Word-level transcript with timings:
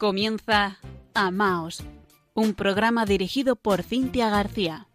Comienza 0.00 0.78
Amaos, 1.12 1.84
un 2.32 2.54
programa 2.54 3.04
dirigido 3.04 3.54
por 3.54 3.82
Cintia 3.82 4.30
García. 4.30 4.88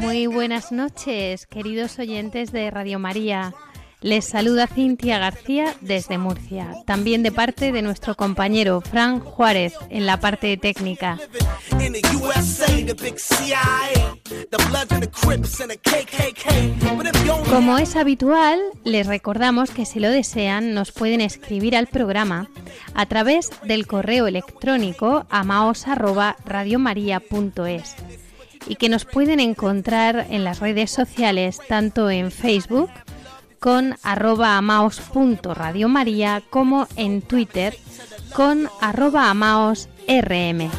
Muy 0.00 0.26
buenas 0.26 0.72
noches, 0.72 1.46
queridos 1.46 1.98
oyentes 1.98 2.50
de 2.50 2.70
Radio 2.70 2.98
María. 2.98 3.54
Les 4.00 4.24
saluda 4.24 4.68
Cintia 4.68 5.18
García 5.18 5.74
desde 5.80 6.18
Murcia, 6.18 6.72
también 6.86 7.24
de 7.24 7.32
parte 7.32 7.72
de 7.72 7.82
nuestro 7.82 8.14
compañero 8.14 8.80
Fran 8.80 9.18
Juárez 9.18 9.74
en 9.90 10.06
la 10.06 10.20
parte 10.20 10.56
técnica. 10.56 11.18
Como 17.50 17.78
es 17.78 17.96
habitual, 17.96 18.60
les 18.84 19.08
recordamos 19.08 19.70
que 19.70 19.84
si 19.84 19.98
lo 19.98 20.10
desean 20.10 20.74
nos 20.74 20.92
pueden 20.92 21.20
escribir 21.20 21.74
al 21.74 21.88
programa 21.88 22.48
a 22.94 23.06
través 23.06 23.50
del 23.64 23.88
correo 23.88 24.28
electrónico 24.28 25.26
amaos@radiomaria.es 25.28 27.96
y 28.68 28.76
que 28.76 28.88
nos 28.88 29.04
pueden 29.04 29.40
encontrar 29.40 30.28
en 30.30 30.44
las 30.44 30.60
redes 30.60 30.92
sociales 30.92 31.58
tanto 31.66 32.10
en 32.10 32.30
Facebook 32.30 32.90
con 33.58 33.96
arroba 34.02 34.56
amaos.radiomaria 34.56 36.42
como 36.50 36.86
en 36.96 37.22
Twitter 37.22 37.76
con 38.34 38.68
arroba 38.80 39.30
amaosrm. 39.30 40.70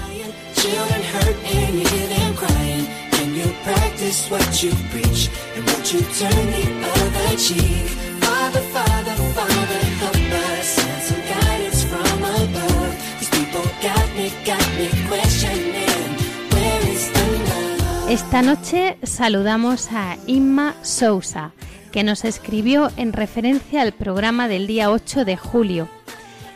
Esta 18.10 18.42
noche 18.42 18.98
saludamos 19.04 19.92
a 19.92 20.18
Inma 20.26 20.76
Sousa 20.82 21.54
que 21.92 22.04
nos 22.04 22.26
escribió 22.26 22.92
en 22.98 23.14
referencia 23.14 23.82
al 23.82 23.94
programa 23.94 24.48
del 24.48 24.68
día 24.68 24.92
8 24.92 25.26
de 25.26 25.38
julio. 25.38 25.90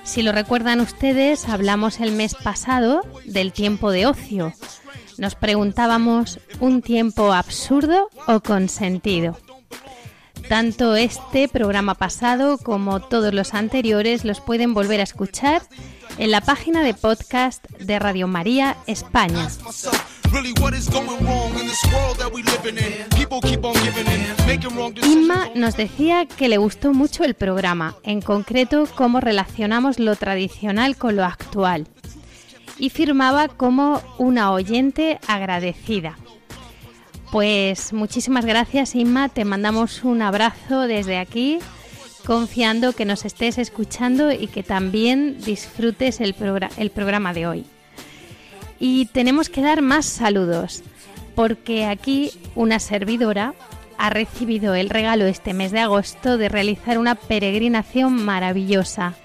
Si 0.03 0.21
lo 0.21 0.31
recuerdan 0.31 0.81
ustedes, 0.81 1.47
hablamos 1.47 1.99
el 1.99 2.11
mes 2.11 2.35
pasado 2.35 3.01
del 3.25 3.53
tiempo 3.53 3.91
de 3.91 4.05
ocio. 4.05 4.53
Nos 5.17 5.35
preguntábamos, 5.35 6.39
¿un 6.59 6.81
tiempo 6.81 7.31
absurdo 7.31 8.09
o 8.27 8.41
con 8.41 8.67
sentido? 8.67 9.37
Tanto 10.49 10.95
este 10.95 11.47
programa 11.47 11.95
pasado 11.95 12.57
como 12.57 12.99
todos 12.99 13.33
los 13.33 13.53
anteriores 13.53 14.25
los 14.25 14.41
pueden 14.41 14.73
volver 14.73 14.99
a 14.99 15.03
escuchar 15.03 15.61
en 16.17 16.31
la 16.31 16.41
página 16.41 16.83
de 16.83 16.93
podcast 16.93 17.65
de 17.79 17.99
Radio 17.99 18.27
María 18.27 18.77
España. 18.87 19.47
Inma 25.03 25.49
nos 25.55 25.77
decía 25.77 26.25
que 26.25 26.49
le 26.49 26.57
gustó 26.57 26.93
mucho 26.93 27.23
el 27.23 27.33
programa, 27.33 27.95
en 28.03 28.21
concreto 28.21 28.87
cómo 28.95 29.19
relacionamos 29.19 29.99
lo 29.99 30.15
tradicional 30.15 30.97
con 30.97 31.15
lo 31.15 31.23
actual, 31.23 31.87
y 32.77 32.89
firmaba 32.89 33.47
como 33.47 34.01
una 34.17 34.51
oyente 34.51 35.19
agradecida. 35.27 36.17
Pues 37.31 37.93
muchísimas 37.93 38.45
gracias 38.45 38.95
Inma, 38.95 39.29
te 39.29 39.45
mandamos 39.45 40.03
un 40.03 40.21
abrazo 40.21 40.81
desde 40.81 41.17
aquí, 41.17 41.59
confiando 42.25 42.93
que 42.93 43.05
nos 43.05 43.25
estés 43.25 43.57
escuchando 43.57 44.31
y 44.31 44.47
que 44.47 44.63
también 44.63 45.37
disfrutes 45.43 46.21
el, 46.21 46.33
programa 46.33 47.33
de 47.33 47.47
hoy. 47.47 47.65
Y 48.79 49.05
tenemos 49.07 49.49
que 49.49 49.61
dar 49.61 49.81
más 49.81 50.05
saludos, 50.05 50.83
porque 51.35 51.85
aquí 51.85 52.31
una 52.55 52.79
servidora 52.79 53.53
ha 53.97 54.09
recibido 54.09 54.73
el 54.75 54.89
regalo 54.89 55.25
este 55.25 55.53
mes 55.53 55.71
de 55.71 55.79
agosto 55.79 56.37
de 56.37 56.49
realizar 56.49 56.97
una 56.97 57.15
peregrinación 57.15 58.13
maravillosa 58.23 59.15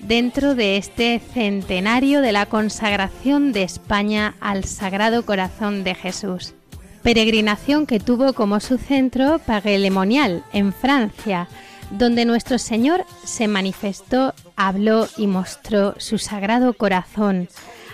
dentro 0.00 0.54
de 0.54 0.76
este 0.76 1.20
centenario 1.32 2.20
de 2.20 2.32
la 2.32 2.46
consagración 2.46 3.52
de 3.52 3.62
España 3.62 4.34
al 4.40 4.64
Sagrado 4.64 5.24
Corazón 5.24 5.84
de 5.84 5.94
Jesús. 5.94 6.54
Peregrinación 7.02 7.86
que 7.86 8.00
tuvo 8.00 8.32
como 8.32 8.60
su 8.60 8.76
centro 8.76 9.38
Paguelemonial, 9.38 10.44
en 10.52 10.72
Francia, 10.72 11.48
donde 11.90 12.24
nuestro 12.24 12.58
Señor 12.58 13.04
se 13.24 13.48
manifestó, 13.48 14.34
habló 14.56 15.08
y 15.16 15.26
mostró 15.26 15.94
su 15.98 16.18
Sagrado 16.18 16.74
Corazón 16.74 17.48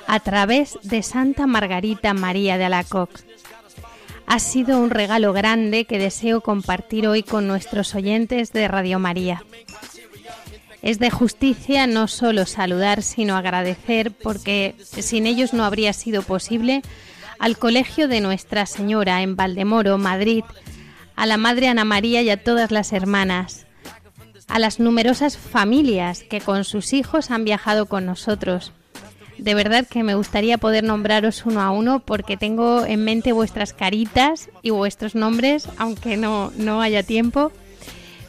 a 0.07 0.21
través 0.21 0.79
de 0.83 1.03
Santa 1.03 1.47
Margarita 1.47 2.15
María 2.15 2.59
de 2.59 2.65
Alacoc. 2.65 3.11
Ha 4.27 4.39
sido 4.39 4.79
un 4.79 4.91
regalo 4.91 5.33
grande 5.33 5.85
que 5.85 5.99
deseo 5.99 6.41
compartir 6.41 7.07
hoy 7.07 7.23
con 7.23 7.47
nuestros 7.47 7.95
oyentes 7.95 8.53
de 8.53 8.69
Radio 8.69 8.99
María. 8.99 9.43
Es 10.83 10.99
de 10.99 11.11
justicia 11.11 11.87
no 11.87 12.09
solo 12.09 12.45
saludar, 12.47 13.03
sino 13.03 13.37
agradecer, 13.37 14.13
porque 14.13 14.75
sin 14.81 15.27
ellos 15.27 15.55
no 15.55 15.65
habría 15.65 15.93
sido 15.93 16.23
posible, 16.23 16.83
al 17.39 17.59
Colegio 17.59 18.09
de 18.09 18.21
Nuestra 18.21 18.67
Señora 18.67 19.23
en 19.23 19.37
Valdemoro, 19.37 19.99
Madrid, 19.99 20.45
a 21.17 21.27
la 21.27 21.37
Madre 21.37 21.69
Ana 21.69 21.85
María 21.85 22.23
y 22.23 22.31
a 22.31 22.43
todas 22.43 22.71
las 22.71 22.93
hermanas, 22.93 23.64
a 24.49 24.59
las 24.59 24.81
numerosas 24.81 25.37
familias 25.37 26.23
que 26.23 26.41
con 26.41 26.65
sus 26.65 26.93
hijos 26.93 27.31
han 27.31 27.45
viajado 27.45 27.87
con 27.87 28.07
nosotros, 28.07 28.73
de 29.39 29.55
verdad 29.55 29.87
que 29.87 30.03
me 30.03 30.15
gustaría 30.15 30.59
poder 30.59 30.85
nombraros 30.85 31.45
uno 31.45 31.61
a 31.61 31.71
uno 31.71 32.01
porque 32.01 32.37
tengo 32.37 32.85
en 32.87 33.05
mente 33.05 33.33
vuestras 33.33 33.73
caritas 33.73 34.49
y 34.63 34.71
vuestros 34.71 35.15
nombres, 35.15 35.69
aunque 35.77 36.17
no, 36.17 36.53
no 36.57 36.81
haya 36.81 37.03
tiempo. 37.03 37.53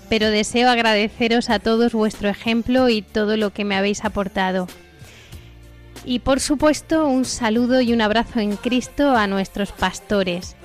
Pero 0.10 0.30
deseo 0.30 0.70
agradeceros 0.70 1.50
a 1.50 1.60
todos 1.60 1.94
vuestro 1.94 2.30
ejemplo 2.30 2.90
y 2.90 3.02
todo 3.02 3.38
lo 3.38 3.52
que 3.52 3.66
me 3.66 3.76
habéis 3.76 4.04
aportado. 4.04 4.68
Y 6.04 6.20
por 6.20 6.40
supuesto 6.40 7.08
un 7.08 7.26
saludo 7.26 7.82
y 7.82 7.94
un 7.94 8.02
abrazo 8.02 8.40
en 8.40 8.56
Cristo 8.56 9.16
a 9.16 9.26
nuestros 9.26 9.72
pastores, 9.72 10.56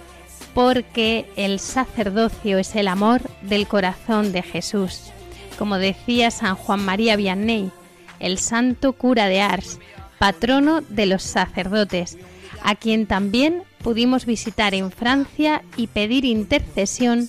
porque 0.53 1.31
el 1.37 1.59
sacerdocio 1.59 2.59
es 2.59 2.77
el 2.77 2.88
amor 2.88 3.22
del 3.43 3.67
corazón 3.67 4.32
de 4.32 4.43
Jesús. 4.43 5.12
Como 5.60 5.76
decía 5.76 6.31
San 6.31 6.54
Juan 6.54 6.82
María 6.82 7.16
Vianney, 7.16 7.71
el 8.19 8.38
santo 8.38 8.94
cura 8.94 9.26
de 9.26 9.43
Ars, 9.43 9.78
patrono 10.19 10.81
de 10.81 11.04
los 11.04 11.22
sacerdotes, 11.22 12.16
a 12.62 12.76
quien 12.76 13.06
también 13.06 13.65
pudimos 13.82 14.25
visitar 14.25 14.72
en 14.72 14.91
Francia 14.91 15.62
y 15.76 15.88
pedir 15.88 16.25
intercesión 16.25 17.28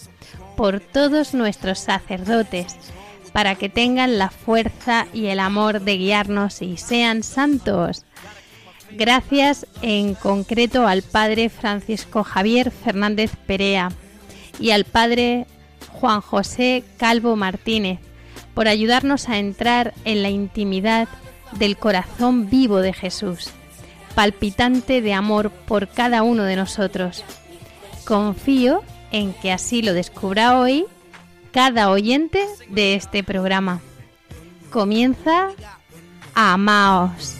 por 0.55 0.79
todos 0.79 1.33
nuestros 1.33 1.79
sacerdotes, 1.79 2.77
para 3.33 3.55
que 3.55 3.67
tengan 3.67 4.17
la 4.17 4.29
fuerza 4.29 5.07
y 5.11 5.25
el 5.25 5.41
amor 5.41 5.81
de 5.81 5.97
guiarnos 5.97 6.61
y 6.61 6.77
sean 6.77 7.23
santos. 7.23 8.05
Gracias 8.91 9.67
en 9.81 10.13
concreto 10.13 10.87
al 10.87 11.01
Padre 11.01 11.49
Francisco 11.49 12.23
Javier 12.23 12.71
Fernández 12.71 13.35
Perea 13.45 13.91
y 14.57 14.71
al 14.71 14.85
Padre 14.85 15.47
Juan 15.91 16.21
José 16.21 16.85
Calvo 16.95 17.35
Martínez 17.35 17.99
por 18.53 18.67
ayudarnos 18.67 19.29
a 19.29 19.37
entrar 19.37 19.93
en 20.05 20.21
la 20.23 20.29
intimidad 20.29 21.07
del 21.53 21.77
corazón 21.77 22.49
vivo 22.49 22.79
de 22.79 22.93
Jesús, 22.93 23.49
palpitante 24.15 25.01
de 25.01 25.13
amor 25.13 25.49
por 25.49 25.87
cada 25.87 26.23
uno 26.23 26.43
de 26.43 26.55
nosotros. 26.55 27.23
Confío 28.05 28.83
en 29.11 29.33
que 29.33 29.51
así 29.51 29.81
lo 29.81 29.93
descubra 29.93 30.59
hoy 30.59 30.85
cada 31.51 31.89
oyente 31.89 32.45
de 32.69 32.95
este 32.95 33.23
programa. 33.23 33.81
Comienza 34.71 35.49
Amaos. 36.33 37.35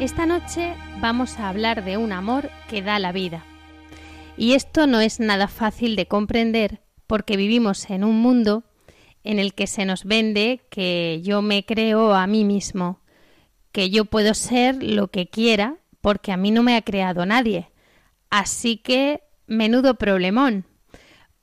Esta 0.00 0.26
noche 0.26 0.76
vamos 1.00 1.40
a 1.40 1.48
hablar 1.48 1.84
de 1.84 1.96
un 1.96 2.12
amor 2.12 2.50
que 2.68 2.82
da 2.82 3.00
la 3.00 3.10
vida. 3.10 3.44
Y 4.36 4.52
esto 4.52 4.86
no 4.86 5.00
es 5.00 5.18
nada 5.18 5.48
fácil 5.48 5.96
de 5.96 6.06
comprender 6.06 6.80
porque 7.08 7.36
vivimos 7.36 7.90
en 7.90 8.04
un 8.04 8.20
mundo 8.22 8.62
en 9.24 9.40
el 9.40 9.54
que 9.54 9.66
se 9.66 9.84
nos 9.84 10.04
vende 10.04 10.60
que 10.70 11.20
yo 11.24 11.42
me 11.42 11.64
creo 11.64 12.14
a 12.14 12.28
mí 12.28 12.44
mismo, 12.44 13.00
que 13.72 13.90
yo 13.90 14.04
puedo 14.04 14.34
ser 14.34 14.80
lo 14.84 15.08
que 15.08 15.26
quiera 15.26 15.78
porque 16.00 16.30
a 16.30 16.36
mí 16.36 16.52
no 16.52 16.62
me 16.62 16.76
ha 16.76 16.82
creado 16.82 17.26
nadie. 17.26 17.72
Así 18.30 18.76
que 18.76 19.22
menudo 19.48 19.94
problemón, 19.94 20.64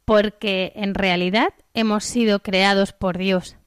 porque 0.05 0.71
en 0.77 0.93
realidad 0.93 1.49
hemos 1.73 2.05
sido 2.05 2.39
creados 2.39 2.93
por 2.93 3.17
Dios, 3.17 3.57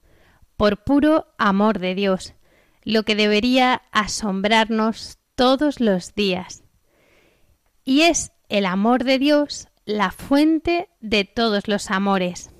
por 0.56 0.82
puro 0.82 1.26
amor 1.36 1.78
de 1.78 1.94
Dios 1.94 2.32
lo 2.88 3.02
que 3.02 3.14
debería 3.14 3.82
asombrarnos 3.92 5.18
todos 5.34 5.78
los 5.78 6.14
días. 6.14 6.64
Y 7.84 8.00
es 8.00 8.32
el 8.48 8.64
amor 8.64 9.04
de 9.04 9.18
Dios 9.18 9.68
la 9.84 10.10
fuente 10.10 10.88
de 11.00 11.26
todos 11.26 11.68
los 11.68 11.90
amores. 11.90 12.50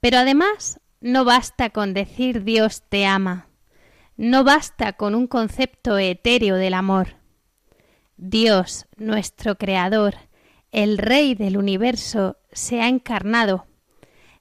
Pero 0.00 0.18
además 0.18 0.78
no 1.00 1.24
basta 1.24 1.70
con 1.70 1.94
decir 1.94 2.44
Dios 2.44 2.82
te 2.86 3.06
ama, 3.06 3.48
no 4.18 4.44
basta 4.44 4.92
con 4.92 5.14
un 5.14 5.26
concepto 5.26 5.96
etéreo 5.96 6.56
del 6.56 6.74
amor. 6.74 7.16
Dios, 8.18 8.88
nuestro 8.98 9.56
Creador, 9.56 10.16
el 10.70 10.98
Rey 10.98 11.34
del 11.34 11.56
universo, 11.56 12.36
se 12.52 12.82
ha 12.82 12.88
encarnado, 12.88 13.66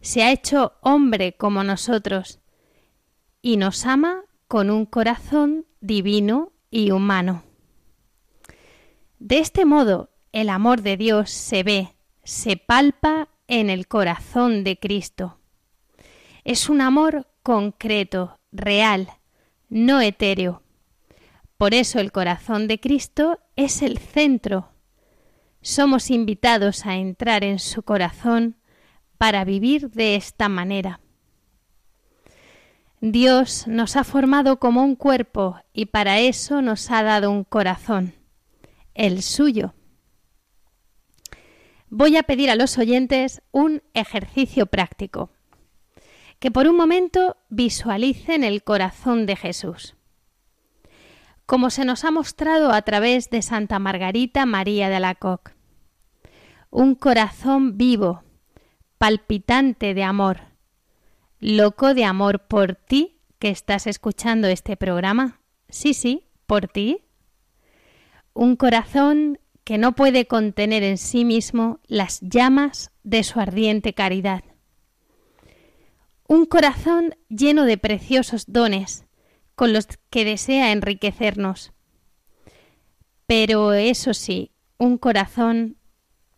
se 0.01 0.23
ha 0.23 0.31
hecho 0.33 0.73
hombre 0.81 1.37
como 1.37 1.63
nosotros, 1.63 2.41
y 3.41 3.55
nos 3.55 3.85
ama 3.85 4.25
con 4.51 4.69
un 4.69 4.85
corazón 4.85 5.65
divino 5.79 6.51
y 6.69 6.91
humano. 6.91 7.45
De 9.17 9.39
este 9.39 9.63
modo, 9.63 10.09
el 10.33 10.49
amor 10.49 10.81
de 10.81 10.97
Dios 10.97 11.29
se 11.29 11.63
ve, 11.63 11.95
se 12.25 12.57
palpa 12.57 13.29
en 13.47 13.69
el 13.69 13.87
corazón 13.87 14.65
de 14.65 14.77
Cristo. 14.77 15.37
Es 16.43 16.67
un 16.67 16.81
amor 16.81 17.29
concreto, 17.43 18.41
real, 18.51 19.07
no 19.69 20.01
etéreo. 20.01 20.63
Por 21.55 21.73
eso 21.73 22.01
el 22.01 22.11
corazón 22.11 22.67
de 22.67 22.81
Cristo 22.81 23.39
es 23.55 23.81
el 23.81 23.99
centro. 23.99 24.73
Somos 25.61 26.11
invitados 26.11 26.85
a 26.85 26.97
entrar 26.97 27.45
en 27.45 27.59
su 27.59 27.83
corazón 27.83 28.57
para 29.17 29.45
vivir 29.45 29.91
de 29.91 30.15
esta 30.15 30.49
manera. 30.49 30.99
Dios 33.03 33.65
nos 33.65 33.95
ha 33.95 34.03
formado 34.03 34.59
como 34.59 34.83
un 34.83 34.95
cuerpo 34.95 35.59
y 35.73 35.87
para 35.87 36.19
eso 36.19 36.61
nos 36.61 36.91
ha 36.91 37.01
dado 37.01 37.31
un 37.31 37.43
corazón, 37.43 38.13
el 38.93 39.23
suyo. 39.23 39.73
Voy 41.89 42.15
a 42.15 42.21
pedir 42.21 42.51
a 42.51 42.55
los 42.55 42.77
oyentes 42.77 43.41
un 43.49 43.81
ejercicio 43.95 44.67
práctico, 44.67 45.31
que 46.37 46.51
por 46.51 46.67
un 46.67 46.77
momento 46.77 47.37
visualicen 47.49 48.43
el 48.43 48.63
corazón 48.63 49.25
de 49.25 49.35
Jesús, 49.35 49.95
como 51.47 51.71
se 51.71 51.85
nos 51.85 52.05
ha 52.05 52.11
mostrado 52.11 52.71
a 52.71 52.83
través 52.83 53.31
de 53.31 53.41
Santa 53.41 53.79
Margarita 53.79 54.45
María 54.45 54.89
de 54.89 54.97
Alacoque. 54.97 55.53
Un 56.69 56.93
corazón 56.93 57.79
vivo, 57.79 58.21
palpitante 58.99 59.95
de 59.95 60.03
amor, 60.03 60.50
loco 61.41 61.95
de 61.95 62.05
amor 62.05 62.47
por 62.47 62.75
ti 62.75 63.19
que 63.39 63.49
estás 63.49 63.87
escuchando 63.87 64.47
este 64.47 64.77
programa. 64.77 65.41
Sí, 65.69 65.93
sí, 65.93 66.27
por 66.45 66.67
ti. 66.67 67.03
Un 68.33 68.55
corazón 68.55 69.39
que 69.63 69.77
no 69.77 69.93
puede 69.93 70.27
contener 70.27 70.83
en 70.83 70.97
sí 70.97 71.25
mismo 71.25 71.79
las 71.87 72.21
llamas 72.21 72.91
de 73.03 73.23
su 73.23 73.39
ardiente 73.39 73.93
caridad. 73.93 74.43
Un 76.27 76.45
corazón 76.45 77.15
lleno 77.27 77.65
de 77.65 77.77
preciosos 77.77 78.45
dones, 78.47 79.05
con 79.55 79.73
los 79.73 79.87
que 80.09 80.23
desea 80.23 80.71
enriquecernos. 80.71 81.73
Pero 83.25 83.73
eso 83.73 84.13
sí, 84.13 84.51
un 84.77 84.97
corazón 84.97 85.77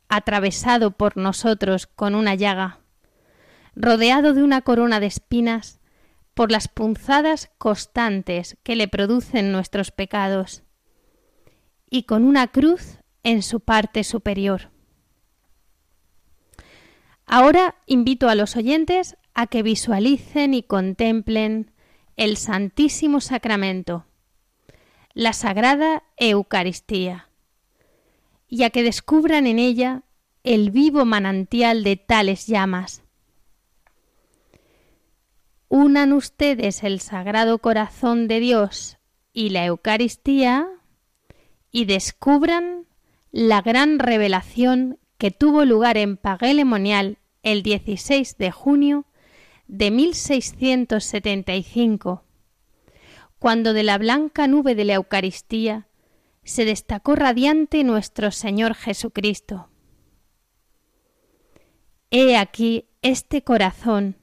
atravesado 0.08 0.92
por 0.92 1.18
nosotros 1.18 1.88
con 1.88 2.16
una 2.16 2.36
llaga, 2.36 2.83
rodeado 3.76 4.34
de 4.34 4.44
una 4.44 4.62
corona 4.62 5.00
de 5.00 5.08
espinas 5.08 5.80
por 6.34 6.52
las 6.52 6.68
punzadas 6.68 7.52
constantes 7.58 8.58
que 8.64 8.76
le 8.76 8.88
producen 8.88 9.52
nuestros 9.52 9.92
pecados, 9.92 10.64
y 11.90 12.04
con 12.04 12.26
una 12.26 12.48
cruz 12.48 12.98
en 13.24 13.44
su 13.44 13.60
parte 13.60 14.04
superior. 14.04 14.72
Ahora 17.26 17.76
invito 17.86 18.30
a 18.30 18.36
los 18.36 18.56
oyentes 18.56 19.16
a 19.34 19.48
que 19.48 19.64
visualicen 19.64 20.54
y 20.54 20.64
contemplen 20.64 21.72
el 22.16 22.38
Santísimo 22.38 23.22
Sacramento, 23.22 24.06
la 25.14 25.34
Sagrada 25.34 26.04
Eucaristía, 26.18 27.30
y 28.48 28.64
a 28.64 28.70
que 28.72 28.84
descubran 28.84 29.48
en 29.48 29.60
ella 29.60 30.04
el 30.44 30.72
vivo 30.72 31.06
manantial 31.06 31.84
de 31.84 31.96
tales 31.96 32.48
llamas. 32.48 33.03
Unan 35.76 36.14
ustedes 36.14 36.84
el 36.84 37.00
Sagrado 37.00 37.58
Corazón 37.58 38.28
de 38.28 38.40
Dios 38.40 39.00
y 39.34 39.50
la 39.50 39.66
Eucaristía 39.66 40.68
y 41.72 41.86
descubran 41.86 42.86
la 43.32 43.64
gran 43.64 43.98
revelación 43.98 45.00
que 45.18 45.32
tuvo 45.32 45.66
lugar 45.66 45.98
en 45.98 46.18
Paguelemonial 46.18 47.18
el 47.42 47.64
16 47.64 48.38
de 48.38 48.52
junio 48.52 49.08
de 49.66 49.90
1675, 49.90 52.24
cuando 53.40 53.74
de 53.74 53.82
la 53.82 53.98
blanca 53.98 54.46
nube 54.46 54.76
de 54.76 54.86
la 54.86 54.94
Eucaristía 54.94 55.88
se 56.44 56.66
destacó 56.66 57.16
radiante 57.16 57.84
nuestro 57.84 58.30
Señor 58.30 58.76
Jesucristo. 58.76 59.70
He 62.12 62.38
aquí 62.38 62.86
este 63.02 63.42
corazón 63.42 64.18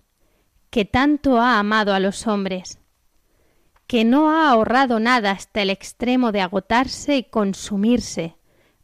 que 0.71 0.85
tanto 0.85 1.41
ha 1.41 1.59
amado 1.59 1.93
a 1.93 2.01
los 2.01 2.27
hombres, 2.27 2.79
que 3.87 4.05
no 4.05 4.31
ha 4.31 4.51
ahorrado 4.51 5.01
nada 5.01 5.33
hasta 5.33 5.63
el 5.63 5.71
extremo 5.71 6.31
de 6.31 6.41
agotarse 6.41 7.17
y 7.17 7.25
consumirse 7.25 8.37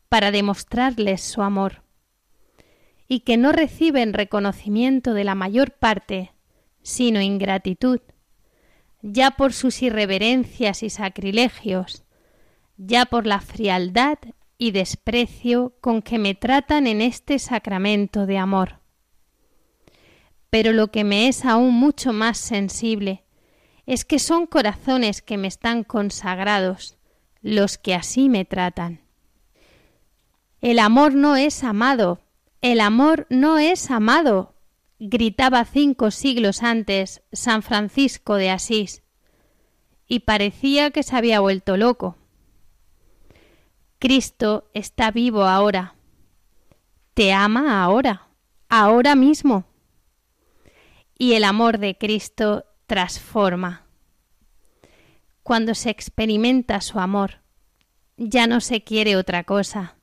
para 0.08 0.32
demostrarles 0.32 1.20
su 1.22 1.42
amor, 1.42 1.82
y 3.06 3.20
que 3.20 3.36
no 3.36 3.52
reciben 3.52 4.12
reconocimiento 4.12 5.14
de 5.14 5.24
la 5.24 5.34
mayor 5.34 5.72
parte 5.72 6.32
sino 6.82 7.20
ingratitud, 7.20 8.00
ya 9.02 9.32
por 9.32 9.52
sus 9.52 9.82
irreverencias 9.82 10.82
y 10.82 10.90
sacrilegios, 10.90 12.04
ya 12.76 13.06
por 13.06 13.26
la 13.26 13.40
frialdad 13.40 14.18
y 14.58 14.70
desprecio 14.70 15.74
con 15.80 16.02
que 16.02 16.18
me 16.18 16.34
tratan 16.34 16.86
en 16.86 17.00
este 17.00 17.38
sacramento 17.38 18.26
de 18.26 18.38
amor. 18.38 18.80
Pero 20.56 20.72
lo 20.72 20.90
que 20.90 21.04
me 21.04 21.28
es 21.28 21.44
aún 21.44 21.74
mucho 21.74 22.14
más 22.14 22.38
sensible 22.38 23.24
es 23.84 24.06
que 24.06 24.18
son 24.18 24.46
corazones 24.46 25.20
que 25.20 25.36
me 25.36 25.48
están 25.48 25.84
consagrados 25.84 26.96
los 27.42 27.76
que 27.76 27.94
así 27.94 28.30
me 28.30 28.46
tratan. 28.46 29.02
El 30.62 30.78
amor 30.78 31.14
no 31.14 31.36
es 31.36 31.62
amado, 31.62 32.22
el 32.62 32.80
amor 32.80 33.26
no 33.28 33.58
es 33.58 33.90
amado, 33.90 34.54
gritaba 34.98 35.62
cinco 35.66 36.10
siglos 36.10 36.62
antes 36.62 37.20
San 37.32 37.62
Francisco 37.62 38.36
de 38.36 38.48
Asís, 38.48 39.02
y 40.08 40.20
parecía 40.20 40.90
que 40.90 41.02
se 41.02 41.16
había 41.16 41.40
vuelto 41.40 41.76
loco. 41.76 42.16
Cristo 43.98 44.70
está 44.72 45.10
vivo 45.10 45.44
ahora. 45.44 45.96
Te 47.12 47.34
ama 47.34 47.84
ahora, 47.84 48.28
ahora 48.70 49.14
mismo. 49.16 49.66
Y 51.18 51.34
el 51.34 51.44
amor 51.44 51.78
de 51.78 51.96
Cristo 51.96 52.64
transforma. 52.86 53.86
Cuando 55.42 55.74
se 55.74 55.90
experimenta 55.90 56.80
su 56.80 56.98
amor, 56.98 57.42
ya 58.16 58.46
no 58.46 58.60
se 58.60 58.82
quiere 58.82 59.16
otra 59.16 59.44
cosa, 59.44 59.96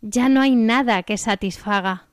ya 0.00 0.28
no 0.28 0.40
hay 0.40 0.54
nada 0.54 1.02
que 1.02 1.16
satisfaga 1.16 2.08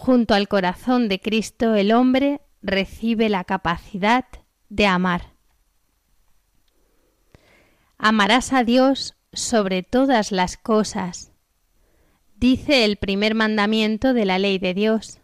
Junto 0.00 0.32
al 0.32 0.48
corazón 0.48 1.10
de 1.10 1.20
Cristo 1.20 1.74
el 1.74 1.92
hombre 1.92 2.40
recibe 2.62 3.28
la 3.28 3.44
capacidad 3.44 4.24
de 4.70 4.86
amar. 4.86 5.34
Amarás 7.98 8.54
a 8.54 8.64
Dios 8.64 9.14
sobre 9.34 9.82
todas 9.82 10.32
las 10.32 10.56
cosas, 10.56 11.32
dice 12.34 12.86
el 12.86 12.96
primer 12.96 13.34
mandamiento 13.34 14.14
de 14.14 14.24
la 14.24 14.38
ley 14.38 14.58
de 14.58 14.72
Dios. 14.72 15.19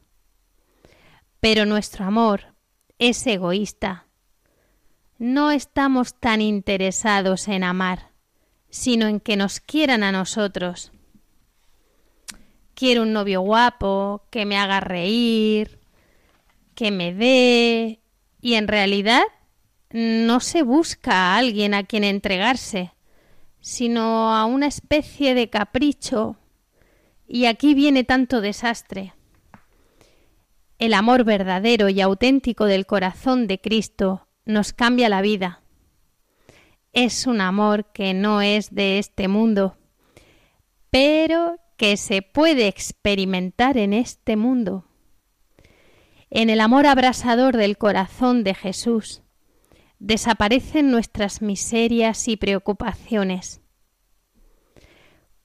Pero 1.41 1.67
nuestro 1.67 2.05
amor 2.05 2.55
es 2.99 3.27
egoísta. 3.27 4.07
No 5.19 5.51
estamos 5.51 6.15
tan 6.15 6.41
interesados 6.41 7.49
en 7.49 7.65
amar, 7.65 8.11
sino 8.69 9.07
en 9.07 9.21
que 9.21 9.37
nos 9.37 9.61
quieran 9.61 10.03
a 10.03 10.13
nosotros 10.13 10.93
quiero 12.77 13.03
un 13.03 13.13
novio 13.13 13.41
guapo, 13.41 14.23
que 14.31 14.45
me 14.45 14.57
haga 14.57 14.79
reír, 14.79 15.81
que 16.77 16.93
me 16.93 17.13
dé... 17.13 18.01
Y 18.39 18.55
en 18.55 18.69
realidad 18.69 19.25
no 19.91 20.39
se 20.39 20.63
busca 20.63 21.13
a 21.13 21.39
alguien 21.39 21.75
a 21.75 21.83
quien 21.83 22.05
entregarse, 22.05 22.93
sino 23.61 24.37
a 24.37 24.45
una 24.45 24.69
especie 24.69 25.35
de 25.35 25.51
capricho. 25.51 26.37
Y 27.27 27.47
aquí 27.47 27.75
viene 27.75 28.05
tanto 28.05 28.41
desastre. 28.41 29.15
El 30.79 30.93
amor 30.93 31.25
verdadero 31.25 31.89
y 31.89 32.01
auténtico 32.03 32.67
del 32.67 32.85
corazón 32.85 33.47
de 33.47 33.59
Cristo 33.59 34.29
nos 34.45 34.75
cambia 34.75 35.09
la 35.09 35.23
vida. 35.23 35.63
Es 36.93 37.27
un 37.27 37.41
amor 37.41 37.93
que 37.93 38.13
no 38.13 38.43
es 38.43 38.75
de 38.75 38.99
este 38.99 39.27
mundo, 39.27 39.77
pero 40.91 41.59
que 41.77 41.97
se 41.97 42.21
puede 42.23 42.69
experimentar 42.69 43.79
en 43.79 43.95
este 43.95 44.37
mundo. 44.37 44.87
En 46.29 46.51
el 46.51 46.61
amor 46.61 46.87
abrasador 46.87 47.57
del 47.57 47.79
corazón 47.79 48.45
de 48.45 48.55
Jesús 48.55 49.23
desaparecen 49.99 50.91
nuestras 50.91 51.41
miserias 51.41 52.29
y 52.29 52.37
preocupaciones. 52.37 53.63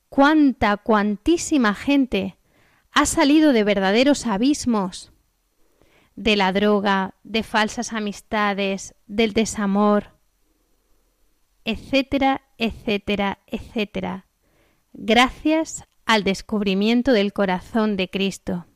Cuánta, 0.10 0.76
cuantísima 0.76 1.74
gente 1.74 2.38
ha 2.92 3.06
salido 3.06 3.54
de 3.54 3.64
verdaderos 3.64 4.28
abismos, 4.28 5.11
de 6.22 6.36
la 6.36 6.54
droga, 6.54 7.16
de 7.24 7.42
falsas 7.42 7.94
amistades, 7.94 8.94
del 9.08 9.34
desamor, 9.34 10.12
etcétera, 11.66 12.44
etcétera, 12.60 13.40
etcétera, 13.48 14.28
gracias 14.94 15.84
al 16.06 16.24
descubrimiento 16.24 17.12
del 17.12 17.34
corazón 17.34 17.98
de 17.98 18.08
Cristo. 18.12 18.68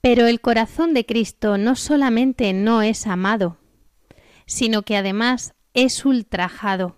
Pero 0.00 0.26
el 0.26 0.40
corazón 0.40 0.94
de 0.94 1.04
Cristo 1.04 1.58
no 1.58 1.76
solamente 1.76 2.54
no 2.54 2.80
es 2.80 3.06
amado, 3.06 3.58
sino 4.46 4.80
que 4.82 4.96
además 4.96 5.52
es 5.74 6.06
ultrajado. 6.06 6.96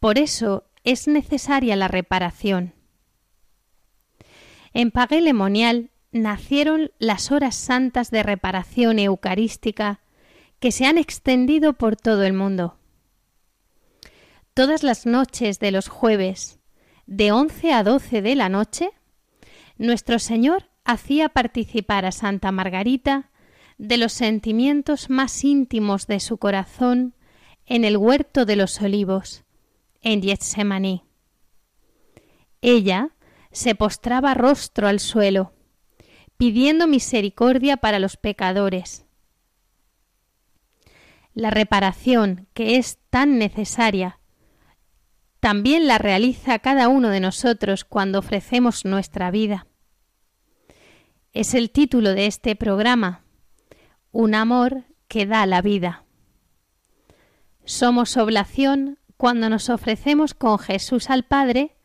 Por 0.00 0.18
eso 0.18 0.64
es 0.82 1.08
necesaria 1.08 1.76
la 1.76 1.88
reparación. 1.88 2.74
En 4.74 4.90
Paguelemonial 4.90 5.92
nacieron 6.14 6.92
las 7.00 7.32
horas 7.32 7.56
santas 7.56 8.12
de 8.12 8.22
reparación 8.22 9.00
eucarística 9.00 10.00
que 10.60 10.70
se 10.70 10.86
han 10.86 10.96
extendido 10.96 11.72
por 11.72 11.96
todo 11.96 12.22
el 12.22 12.32
mundo. 12.32 12.78
Todas 14.54 14.84
las 14.84 15.06
noches 15.06 15.58
de 15.58 15.72
los 15.72 15.88
jueves, 15.88 16.60
de 17.06 17.32
once 17.32 17.72
a 17.72 17.82
doce 17.82 18.22
de 18.22 18.36
la 18.36 18.48
noche, 18.48 18.90
nuestro 19.76 20.20
Señor 20.20 20.70
hacía 20.84 21.30
participar 21.30 22.06
a 22.06 22.12
Santa 22.12 22.52
Margarita 22.52 23.32
de 23.76 23.96
los 23.96 24.12
sentimientos 24.12 25.10
más 25.10 25.42
íntimos 25.42 26.06
de 26.06 26.20
su 26.20 26.38
corazón 26.38 27.16
en 27.66 27.84
el 27.84 27.96
huerto 27.96 28.44
de 28.44 28.54
los 28.54 28.80
olivos, 28.80 29.42
en 30.00 30.22
Getsemaní. 30.22 31.02
Ella 32.62 33.10
se 33.50 33.74
postraba 33.74 34.34
rostro 34.34 34.86
al 34.86 35.00
suelo, 35.00 35.53
pidiendo 36.36 36.86
misericordia 36.86 37.76
para 37.76 37.98
los 37.98 38.16
pecadores. 38.16 39.06
La 41.34 41.50
reparación 41.50 42.46
que 42.54 42.76
es 42.76 42.98
tan 43.10 43.38
necesaria 43.38 44.18
también 45.40 45.86
la 45.86 45.98
realiza 45.98 46.58
cada 46.58 46.88
uno 46.88 47.10
de 47.10 47.20
nosotros 47.20 47.84
cuando 47.84 48.20
ofrecemos 48.20 48.86
nuestra 48.86 49.30
vida. 49.30 49.66
Es 51.34 51.52
el 51.52 51.70
título 51.70 52.14
de 52.14 52.26
este 52.26 52.56
programa, 52.56 53.24
Un 54.10 54.34
amor 54.34 54.84
que 55.06 55.26
da 55.26 55.44
la 55.44 55.60
vida. 55.60 56.04
Somos 57.64 58.16
oblación 58.16 58.98
cuando 59.16 59.50
nos 59.50 59.68
ofrecemos 59.68 60.32
con 60.32 60.58
Jesús 60.58 61.10
al 61.10 61.24
Padre 61.24 61.76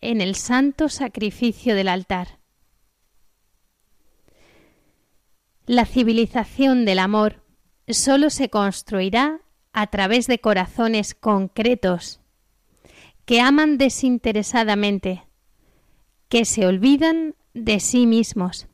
en 0.00 0.20
el 0.20 0.34
santo 0.34 0.88
sacrificio 0.88 1.74
del 1.74 1.88
altar. 1.88 2.38
La 5.66 5.84
civilización 5.84 6.84
del 6.84 7.00
amor 7.00 7.42
solo 7.88 8.30
se 8.30 8.48
construirá 8.50 9.40
a 9.72 9.88
través 9.88 10.28
de 10.28 10.38
corazones 10.38 11.14
concretos 11.14 12.20
que 13.24 13.40
aman 13.40 13.76
desinteresadamente, 13.76 15.24
que 16.28 16.44
se 16.44 16.66
olvidan 16.66 17.34
de 17.52 17.80
sí 17.80 18.06
mismos. 18.06 18.68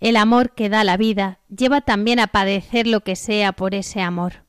El 0.00 0.16
amor 0.16 0.54
que 0.54 0.68
da 0.68 0.82
la 0.82 0.96
vida 0.96 1.38
lleva 1.48 1.80
también 1.80 2.18
a 2.18 2.26
padecer 2.26 2.88
lo 2.88 3.02
que 3.02 3.14
sea 3.14 3.52
por 3.52 3.72
ese 3.74 4.00
amor. 4.00 4.44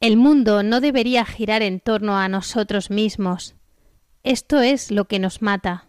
El 0.00 0.16
mundo 0.16 0.64
no 0.64 0.80
debería 0.80 1.24
girar 1.24 1.62
en 1.62 1.78
torno 1.78 2.18
a 2.18 2.28
nosotros 2.28 2.90
mismos. 2.90 3.54
Esto 4.24 4.60
es 4.60 4.90
lo 4.90 5.06
que 5.06 5.20
nos 5.20 5.40
mata, 5.40 5.87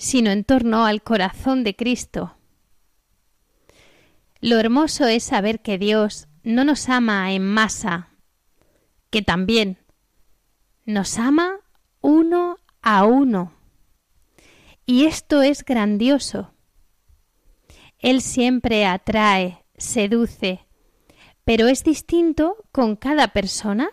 sino 0.00 0.30
en 0.30 0.44
torno 0.44 0.86
al 0.86 1.02
corazón 1.02 1.62
de 1.62 1.76
Cristo. 1.76 2.34
Lo 4.40 4.58
hermoso 4.58 5.06
es 5.06 5.24
saber 5.24 5.60
que 5.60 5.76
Dios 5.76 6.26
no 6.42 6.64
nos 6.64 6.88
ama 6.88 7.30
en 7.32 7.46
masa, 7.46 8.08
que 9.10 9.20
también 9.20 9.76
nos 10.86 11.18
ama 11.18 11.60
uno 12.00 12.56
a 12.80 13.04
uno. 13.04 13.52
Y 14.86 15.04
esto 15.04 15.42
es 15.42 15.66
grandioso. 15.66 16.54
Él 17.98 18.22
siempre 18.22 18.86
atrae, 18.86 19.66
seduce, 19.76 20.66
pero 21.44 21.68
es 21.68 21.84
distinto 21.84 22.56
con 22.72 22.96
cada 22.96 23.34
persona, 23.34 23.90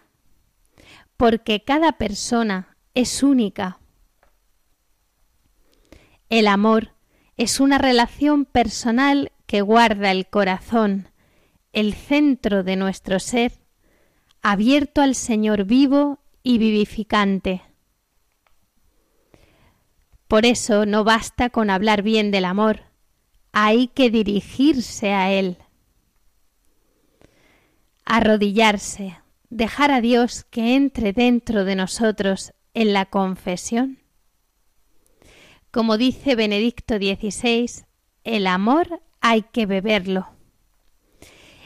porque 1.18 1.66
cada 1.66 1.98
persona 1.98 2.78
es 2.94 3.24
única. 3.24 3.82
El 6.30 6.48
amor 6.48 6.94
es 7.38 7.60
una 7.60 7.78
relación 7.78 8.46
personal 8.46 9.32
que 9.46 9.62
guarda 9.62 10.12
el 10.12 10.28
corazón, 10.28 11.10
el 11.72 11.94
centro 11.94 12.64
de 12.64 12.76
nuestro 12.76 13.20
ser, 13.20 13.54
abierto 14.42 15.02
al 15.02 15.16
Señor 15.16 15.64
vivo 15.64 16.20
y 16.44 16.58
vivificante. 16.58 17.62
Por 20.28 20.46
eso 20.46 20.86
no 20.86 21.06
basta 21.06 21.50
con 21.50 21.70
hablar 21.70 22.02
bien 22.02 22.32
del 22.32 22.44
amor, 22.44 22.82
hay 23.54 23.88
que 23.88 24.10
dirigirse 24.10 25.14
a 25.14 25.32
Él. 25.32 25.58
Arrodillarse, 28.04 29.18
dejar 29.50 29.92
a 29.92 30.02
Dios 30.02 30.44
que 30.44 30.76
entre 30.76 31.14
dentro 31.14 31.64
de 31.64 31.76
nosotros 31.76 32.54
en 32.74 32.92
la 32.92 33.06
confesión. 33.06 34.00
Como 35.78 36.00
dice 36.00 36.34
Benedicto 36.34 36.96
XVI, 36.96 37.86
el 38.24 38.48
amor 38.48 39.04
hay 39.22 39.44
que 39.44 39.68
beberlo. 39.68 40.28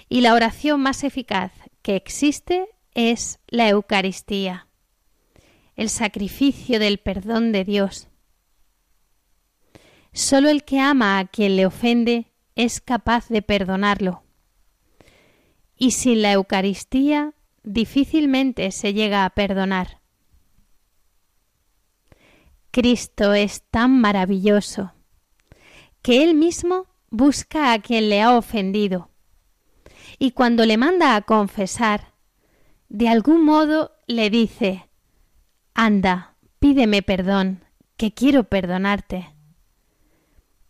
Y 0.10 0.20
la 0.20 0.34
oración 0.34 0.82
más 0.82 1.06
eficaz 1.06 1.54
que 1.82 1.96
existe 1.96 2.68
es 2.94 3.40
la 3.48 3.70
Eucaristía, 3.70 4.68
el 5.78 5.88
sacrificio 5.88 6.78
del 6.78 6.98
perdón 6.98 7.54
de 7.54 7.64
Dios. 7.64 8.10
Solo 10.12 10.50
el 10.50 10.66
que 10.66 10.82
ama 10.82 11.18
a 11.18 11.28
quien 11.28 11.56
le 11.56 11.66
ofende 11.66 12.34
es 12.56 12.82
capaz 12.82 13.30
de 13.30 13.42
perdonarlo. 13.42 14.24
Y 15.78 15.92
sin 15.92 16.22
la 16.22 16.34
Eucaristía 16.34 17.34
difícilmente 17.64 18.72
se 18.72 18.94
llega 18.94 19.24
a 19.24 19.30
perdonar. 19.30 20.01
Cristo 22.72 23.34
es 23.34 23.64
tan 23.70 24.00
maravilloso 24.00 24.94
que 26.02 26.24
Él 26.24 26.36
mismo 26.36 26.88
busca 27.10 27.74
a 27.74 27.80
quien 27.80 28.10
le 28.10 28.22
ha 28.22 28.38
ofendido 28.38 29.12
y 30.18 30.32
cuando 30.32 30.66
le 30.68 30.78
manda 30.78 31.16
a 31.16 31.22
confesar, 31.24 32.14
de 32.90 33.10
algún 33.10 33.44
modo 33.44 33.92
le 34.06 34.30
dice, 34.30 34.88
Anda, 35.74 36.36
pídeme 36.60 37.02
perdón, 37.02 37.66
que 37.98 38.14
quiero 38.14 38.44
perdonarte. 38.44 39.34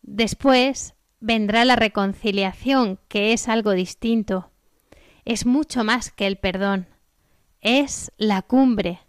Después 0.02 0.96
vendrá 1.20 1.66
la 1.66 1.76
reconciliación, 1.76 2.98
que 3.08 3.34
es 3.34 3.50
algo 3.50 3.72
distinto. 3.72 4.52
Es 5.26 5.46
mucho 5.46 5.84
más 5.84 6.12
que 6.12 6.28
el 6.28 6.38
perdón. 6.38 6.88
Es 7.60 8.12
la 8.18 8.42
cumbre. 8.42 9.02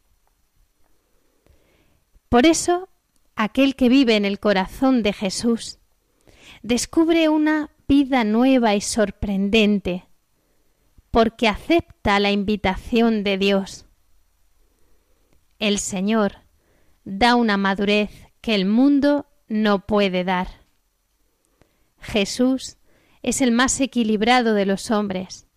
Por 2.33 2.47
eso, 2.47 2.89
aquel 3.37 3.77
que 3.77 3.91
vive 3.91 4.17
en 4.17 4.25
el 4.25 4.41
corazón 4.41 5.03
de 5.03 5.13
Jesús 5.13 5.81
descubre 6.63 7.29
una 7.29 7.69
vida 7.87 8.25
nueva 8.25 8.75
y 8.75 8.81
sorprendente, 8.81 10.07
porque 11.11 11.47
acepta 11.47 12.19
la 12.21 12.31
invitación 12.31 13.23
de 13.23 13.37
Dios. 13.37 13.85
El 15.59 15.79
Señor 15.79 16.37
da 17.05 17.35
una 17.35 17.59
madurez 17.59 18.09
que 18.41 18.55
el 18.55 18.65
mundo 18.65 19.27
no 19.47 19.85
puede 19.85 20.25
dar. 20.25 20.63
Jesús 22.01 22.79
es 23.23 23.43
el 23.43 23.53
más 23.53 23.79
equilibrado 23.79 24.55
de 24.55 24.65
los 24.65 24.91
hombres. 24.91 25.49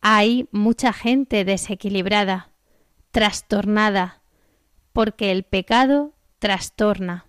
Hay 0.00 0.48
mucha 0.50 0.92
gente 0.92 1.44
desequilibrada, 1.44 2.50
trastornada, 3.12 4.21
porque 4.92 5.30
el 5.30 5.44
pecado 5.44 6.12
trastorna. 6.38 7.26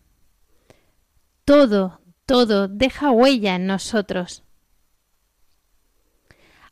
Todo 1.46 2.04
todo 2.26 2.68
deja 2.68 3.12
huella 3.12 3.56
en 3.56 3.68
nosotros. 3.68 4.44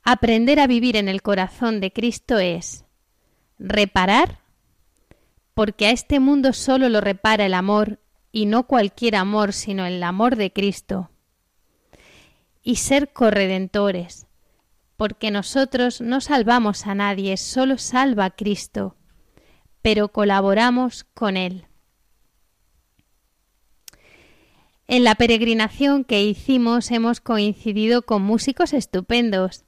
Aprender 0.03 0.59
a 0.59 0.67
vivir 0.67 0.95
en 0.95 1.09
el 1.09 1.21
corazón 1.21 1.79
de 1.79 1.91
Cristo 1.91 2.39
es 2.39 2.85
reparar, 3.59 4.39
porque 5.53 5.87
a 5.87 5.91
este 5.91 6.19
mundo 6.19 6.53
solo 6.53 6.89
lo 6.89 7.01
repara 7.01 7.45
el 7.45 7.53
amor 7.53 7.99
y 8.31 8.45
no 8.45 8.65
cualquier 8.65 9.15
amor, 9.15 9.53
sino 9.53 9.85
el 9.85 10.01
amor 10.01 10.37
de 10.37 10.51
Cristo. 10.51 11.11
Y 12.63 12.77
ser 12.77 13.11
corredentores, 13.11 14.27
porque 14.97 15.29
nosotros 15.29 15.99
no 16.01 16.21
salvamos 16.21 16.87
a 16.87 16.95
nadie, 16.95 17.37
solo 17.37 17.77
salva 17.77 18.25
a 18.25 18.29
Cristo, 18.31 18.95
pero 19.81 20.09
colaboramos 20.09 21.03
con 21.13 21.37
Él. 21.37 21.65
En 24.87 25.03
la 25.03 25.15
peregrinación 25.15 26.03
que 26.03 26.23
hicimos 26.23 26.91
hemos 26.91 27.21
coincidido 27.21 28.01
con 28.01 28.21
músicos 28.21 28.73
estupendos, 28.73 29.63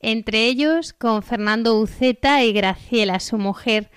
entre 0.00 0.46
ellos 0.46 0.92
con 0.92 1.22
Fernando 1.22 1.78
Uceta 1.78 2.42
y 2.44 2.52
Graciela, 2.52 3.20
su 3.20 3.36
mujer, 3.36 3.90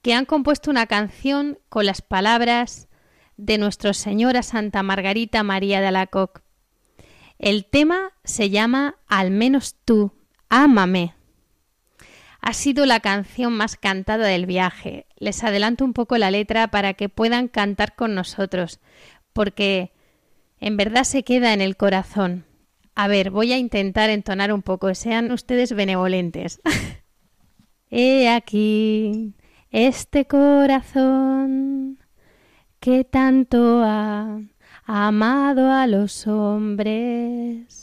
que 0.00 0.14
han 0.14 0.24
compuesto 0.24 0.70
una 0.70 0.86
canción 0.86 1.58
con 1.68 1.86
las 1.86 2.02
palabras 2.02 2.88
de 3.36 3.58
Nuestra 3.58 3.94
Señora 3.94 4.42
Santa 4.42 4.82
Margarita 4.82 5.42
María 5.42 5.80
de 5.80 5.88
Alacoc. 5.88 6.42
El 7.38 7.64
tema 7.64 8.12
se 8.22 8.50
llama 8.50 8.96
Al 9.08 9.30
menos 9.30 9.76
tú, 9.84 10.12
ámame. 10.48 11.14
Ha 12.42 12.52
sido 12.54 12.86
la 12.86 12.98
canción 13.00 13.52
más 13.52 13.76
cantada 13.76 14.26
del 14.26 14.46
viaje. 14.46 15.06
Les 15.16 15.42
adelanto 15.44 15.84
un 15.84 15.92
poco 15.92 16.18
la 16.18 16.32
letra 16.32 16.68
para 16.68 16.94
que 16.94 17.08
puedan 17.08 17.46
cantar 17.46 17.94
con 17.94 18.16
nosotros, 18.16 18.80
porque 19.32 19.92
en 20.58 20.76
verdad 20.76 21.04
se 21.04 21.22
queda 21.22 21.54
en 21.54 21.60
el 21.60 21.76
corazón. 21.76 22.44
A 22.94 23.08
ver, 23.08 23.30
voy 23.30 23.52
a 23.52 23.58
intentar 23.58 24.10
entonar 24.10 24.52
un 24.52 24.62
poco, 24.62 24.94
sean 24.94 25.30
ustedes 25.30 25.72
benevolentes. 25.72 26.60
He 27.90 28.28
aquí 28.28 29.34
este 29.70 30.26
corazón 30.26 31.98
que 32.80 33.04
tanto 33.04 33.82
ha 33.84 34.40
amado 34.84 35.70
a 35.70 35.86
los 35.86 36.26
hombres, 36.26 37.81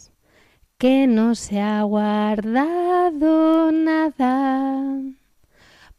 que 0.79 1.05
no 1.07 1.35
se 1.35 1.59
ha 1.59 1.83
guardado 1.83 3.71
nada 3.73 5.01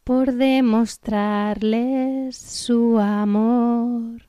por 0.03 0.33
demostrarles 0.33 2.35
su 2.35 2.97
amor 2.97 4.23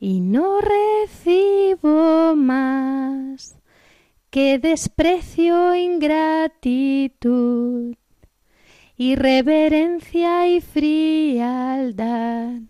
y 0.00 0.22
no 0.22 0.62
recibo 0.62 2.34
más 2.36 3.58
que 4.30 4.58
desprecio, 4.58 5.74
ingratitud, 5.74 7.16
irreverencia 8.96 10.48
y 10.48 10.62
frialdad 10.62 12.62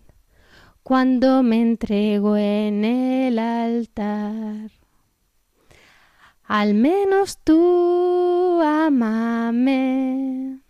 cuando 0.83 1.41
me 1.41 1.61
entrego 1.61 2.35
en 2.35 2.83
el 2.83 3.39
altar. 3.39 4.76
Al 6.47 6.73
menos 6.75 7.39
tú 7.43 8.61
amame, 8.63 10.61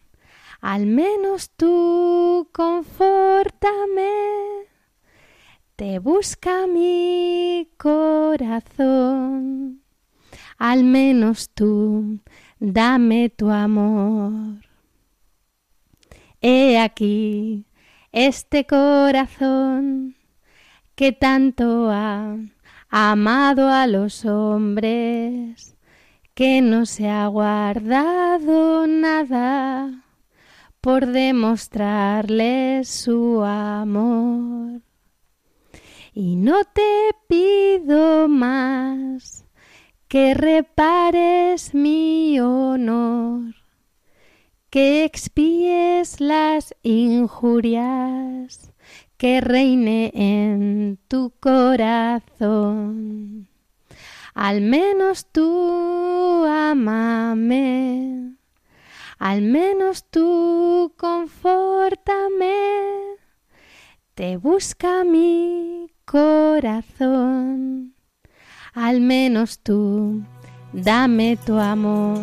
al 0.59 0.87
menos 0.87 1.51
tú 1.51 2.49
confórtame, 2.51 4.09
te 5.75 5.99
busca 5.99 6.65
mi 6.65 7.69
corazón, 7.77 8.63
al 10.57 10.83
menos 10.83 11.51
tú 11.51 12.21
dame 12.59 13.29
tu 13.29 13.51
amor. 13.51 14.65
He 16.41 16.79
aquí 16.79 17.67
este 18.11 18.65
corazón 18.65 20.15
que 20.95 21.11
tanto 21.11 21.91
ha 21.91 22.35
amado 22.89 23.69
a 23.69 23.87
los 23.87 24.25
hombres, 24.25 25.75
que 26.33 26.61
no 26.61 26.85
se 26.85 27.09
ha 27.09 27.27
guardado 27.27 28.87
nada 28.87 30.05
por 30.81 31.07
demostrarles 31.07 32.87
su 32.87 33.43
amor. 33.43 34.81
Y 36.13 36.35
no 36.35 36.63
te 36.63 37.15
pido 37.27 38.27
más 38.27 39.45
que 40.07 40.33
repares 40.33 41.73
mi 41.73 42.39
honor 42.39 43.53
que 44.69 45.05
expíes 45.05 46.19
las 46.19 46.75
injurias, 46.83 48.73
que 49.17 49.41
reine 49.41 50.11
en 50.13 50.99
tu 51.07 51.33
corazón. 51.39 52.77
Al 54.33 54.61
menos 54.61 55.25
tú 55.31 56.45
amame, 56.45 58.35
al 59.17 59.41
menos 59.41 60.05
tú 60.11 60.93
confórtame, 60.95 62.53
te 64.13 64.37
busca 64.37 65.03
mi 65.03 65.91
corazón, 66.05 67.95
al 68.73 69.01
menos 69.01 69.57
tú 69.59 70.21
dame 70.71 71.35
tu 71.43 71.57
amor. 71.57 72.21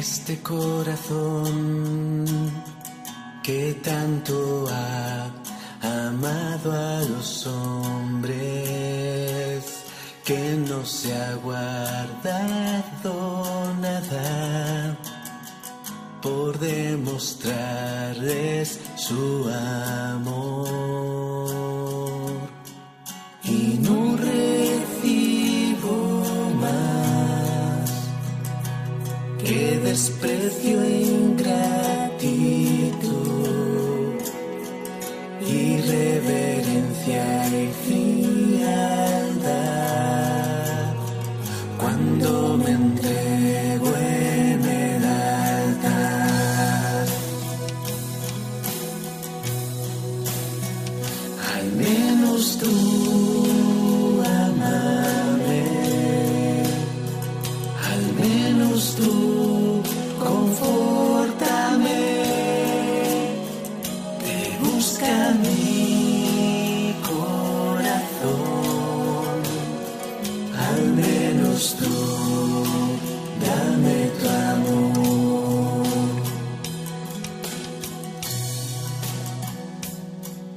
Este 0.00 0.40
corazón 0.40 2.24
que 3.42 3.74
tanto 3.84 4.66
ha 4.70 5.30
amado 6.06 6.72
a 6.72 7.02
los 7.02 7.46
hombres, 7.46 8.34
que 10.24 10.56
no 10.66 10.86
se 10.86 11.14
ha 11.14 11.34
guardado 11.34 13.12
nada 13.78 14.96
por 16.22 16.58
demostrarles 16.58 18.80
su 18.96 19.50
amor. 20.14 21.29
Que 29.50 29.80
desprecio 29.82 30.80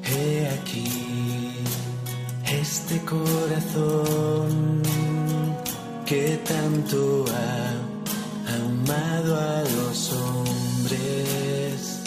He 0.06 0.50
aquí 0.60 1.63
este 2.46 3.00
corazón 3.06 4.84
que 6.06 6.38
tanto 6.46 7.24
ha 7.30 7.72
amado 8.66 9.39
a 9.39 9.62
los 9.62 10.12
hombres, 10.13 12.02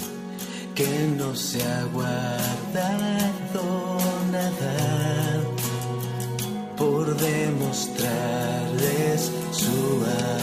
que 0.75 1.09
no 1.17 1.35
se 1.35 1.63
ha 1.63 1.85
guardado 1.85 3.63
nada 4.31 5.41
por 6.77 7.17
demostrarles 7.17 9.33
su 9.53 10.05
amor. 10.05 10.36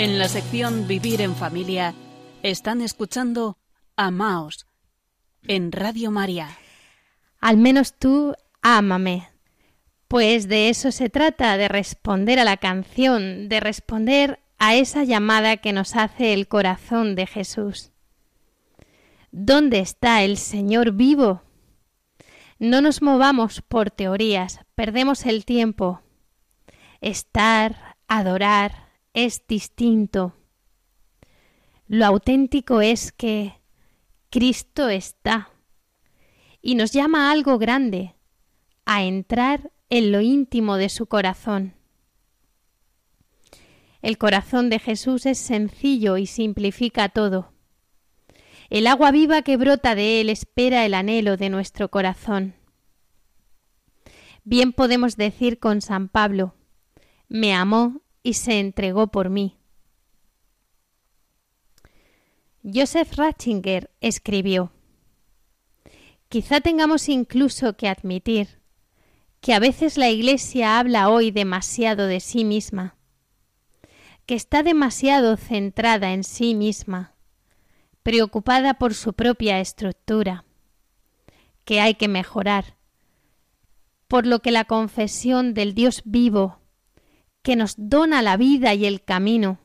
En 0.00 0.18
la 0.18 0.28
sección 0.28 0.88
Vivir 0.88 1.20
en 1.20 1.36
Familia 1.36 1.92
están 2.42 2.80
escuchando 2.80 3.58
Amaos 3.96 4.66
en 5.42 5.72
Radio 5.72 6.10
María. 6.10 6.48
Al 7.38 7.58
menos 7.58 7.92
tú 7.98 8.34
ámame. 8.62 9.28
Pues 10.08 10.48
de 10.48 10.70
eso 10.70 10.90
se 10.90 11.10
trata, 11.10 11.58
de 11.58 11.68
responder 11.68 12.38
a 12.38 12.44
la 12.44 12.56
canción, 12.56 13.50
de 13.50 13.60
responder 13.60 14.40
a 14.56 14.74
esa 14.74 15.04
llamada 15.04 15.58
que 15.58 15.74
nos 15.74 15.94
hace 15.94 16.32
el 16.32 16.48
corazón 16.48 17.14
de 17.14 17.26
Jesús. 17.26 17.90
¿Dónde 19.32 19.80
está 19.80 20.22
el 20.22 20.38
Señor 20.38 20.92
vivo? 20.92 21.42
No 22.58 22.80
nos 22.80 23.02
movamos 23.02 23.60
por 23.60 23.90
teorías, 23.90 24.60
perdemos 24.74 25.26
el 25.26 25.44
tiempo. 25.44 26.00
Estar, 27.02 27.98
adorar, 28.08 28.89
es 29.14 29.46
distinto. 29.46 30.34
Lo 31.86 32.06
auténtico 32.06 32.80
es 32.80 33.12
que 33.12 33.54
Cristo 34.30 34.88
está 34.88 35.50
y 36.62 36.74
nos 36.74 36.92
llama 36.92 37.28
a 37.28 37.32
algo 37.32 37.58
grande, 37.58 38.14
a 38.84 39.02
entrar 39.02 39.72
en 39.88 40.12
lo 40.12 40.20
íntimo 40.20 40.76
de 40.76 40.88
su 40.88 41.06
corazón. 41.06 41.74
El 44.02 44.18
corazón 44.18 44.70
de 44.70 44.78
Jesús 44.78 45.26
es 45.26 45.38
sencillo 45.38 46.16
y 46.16 46.26
simplifica 46.26 47.08
todo. 47.08 47.52
El 48.70 48.86
agua 48.86 49.10
viva 49.10 49.42
que 49.42 49.56
brota 49.56 49.94
de 49.94 50.20
él 50.20 50.30
espera 50.30 50.86
el 50.86 50.94
anhelo 50.94 51.36
de 51.36 51.50
nuestro 51.50 51.90
corazón. 51.90 52.54
Bien 54.44 54.72
podemos 54.72 55.16
decir 55.16 55.58
con 55.58 55.82
San 55.82 56.08
Pablo, 56.08 56.54
me 57.28 57.52
amó 57.52 58.00
y 58.22 58.34
se 58.34 58.58
entregó 58.60 59.08
por 59.08 59.30
mí. 59.30 59.56
Joseph 62.62 63.14
Ratzinger 63.16 63.90
escribió, 64.00 64.72
Quizá 66.28 66.60
tengamos 66.60 67.08
incluso 67.08 67.76
que 67.76 67.88
admitir 67.88 68.60
que 69.40 69.54
a 69.54 69.58
veces 69.58 69.96
la 69.96 70.10
Iglesia 70.10 70.78
habla 70.78 71.08
hoy 71.08 71.30
demasiado 71.30 72.06
de 72.06 72.20
sí 72.20 72.44
misma, 72.44 72.96
que 74.26 74.34
está 74.34 74.62
demasiado 74.62 75.36
centrada 75.36 76.12
en 76.12 76.22
sí 76.22 76.54
misma, 76.54 77.14
preocupada 78.02 78.74
por 78.74 78.94
su 78.94 79.14
propia 79.14 79.58
estructura, 79.60 80.44
que 81.64 81.80
hay 81.80 81.94
que 81.94 82.06
mejorar, 82.06 82.76
por 84.06 84.26
lo 84.26 84.40
que 84.40 84.50
la 84.50 84.64
confesión 84.64 85.54
del 85.54 85.74
Dios 85.74 86.02
vivo, 86.04 86.59
que 87.50 87.56
nos 87.56 87.74
dona 87.76 88.22
la 88.22 88.36
vida 88.36 88.74
y 88.74 88.86
el 88.86 89.02
camino, 89.02 89.58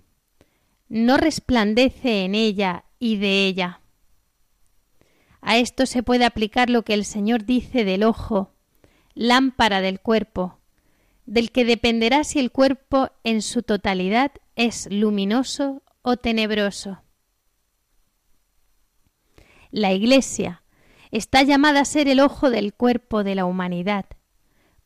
no 0.89 1.17
resplandece 1.17 2.25
en 2.25 2.33
ella 2.33 2.85
y 2.97 3.17
de 3.17 3.45
ella. 3.45 3.79
A 5.39 5.59
esto 5.59 5.85
se 5.85 6.01
puede 6.01 6.25
aplicar 6.25 6.71
lo 6.71 6.81
que 6.81 6.95
el 6.95 7.05
Señor 7.05 7.45
dice 7.45 7.85
del 7.85 8.01
ojo, 8.01 8.55
lámpara 9.13 9.81
del 9.81 9.99
cuerpo, 9.99 10.57
del 11.27 11.51
que 11.51 11.63
dependerá 11.63 12.23
si 12.23 12.39
el 12.39 12.49
cuerpo 12.49 13.11
en 13.23 13.43
su 13.43 13.61
totalidad 13.61 14.31
es 14.55 14.87
luminoso 14.89 15.83
o 16.01 16.17
tenebroso. 16.17 17.03
La 19.69 19.93
Iglesia 19.93 20.63
está 21.11 21.43
llamada 21.43 21.81
a 21.81 21.85
ser 21.85 22.07
el 22.07 22.19
ojo 22.19 22.49
del 22.49 22.73
cuerpo 22.73 23.23
de 23.23 23.35
la 23.35 23.45
humanidad, 23.45 24.05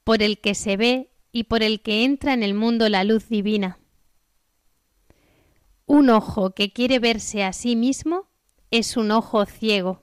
por 0.03 0.21
el 0.21 0.41
que 0.41 0.53
se 0.53 0.75
ve 0.75 1.08
y 1.31 1.43
por 1.43 1.63
el 1.63 1.81
que 1.81 2.03
entra 2.03 2.33
en 2.33 2.43
el 2.43 2.53
mundo 2.53 2.89
la 2.89 3.03
luz 3.03 3.29
divina. 3.29 3.79
Un 5.85 6.09
ojo 6.09 6.51
que 6.51 6.71
quiere 6.71 6.99
verse 6.99 7.43
a 7.43 7.53
sí 7.53 7.75
mismo 7.75 8.27
es 8.71 8.97
un 8.97 9.11
ojo 9.11 9.45
ciego. 9.45 10.01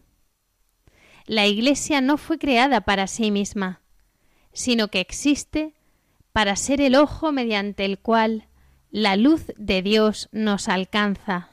La 1.27 1.47
Iglesia 1.47 2.01
no 2.01 2.17
fue 2.17 2.39
creada 2.39 2.83
para 2.83 3.07
sí 3.07 3.31
misma, 3.31 3.83
sino 4.53 4.89
que 4.89 5.01
existe 5.01 5.75
para 6.33 6.57
ser 6.57 6.81
el 6.81 6.95
ojo 6.95 7.33
mediante 7.33 7.85
el 7.85 7.99
cual 7.99 8.49
la 8.91 9.17
luz 9.17 9.53
de 9.57 9.83
Dios 9.83 10.29
nos 10.33 10.69
alcanza, 10.69 11.51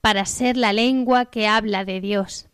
para 0.00 0.26
ser 0.26 0.56
la 0.56 0.72
lengua 0.72 1.26
que 1.26 1.46
habla 1.46 1.84
de 1.84 2.00
Dios. 2.00 2.48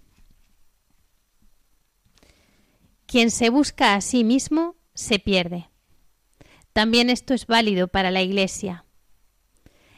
Quien 3.06 3.30
se 3.30 3.50
busca 3.50 3.94
a 3.94 4.00
sí 4.00 4.24
mismo 4.24 4.76
se 4.94 5.18
pierde. 5.18 5.69
También 6.72 7.10
esto 7.10 7.34
es 7.34 7.46
válido 7.46 7.88
para 7.88 8.10
la 8.10 8.22
Iglesia. 8.22 8.84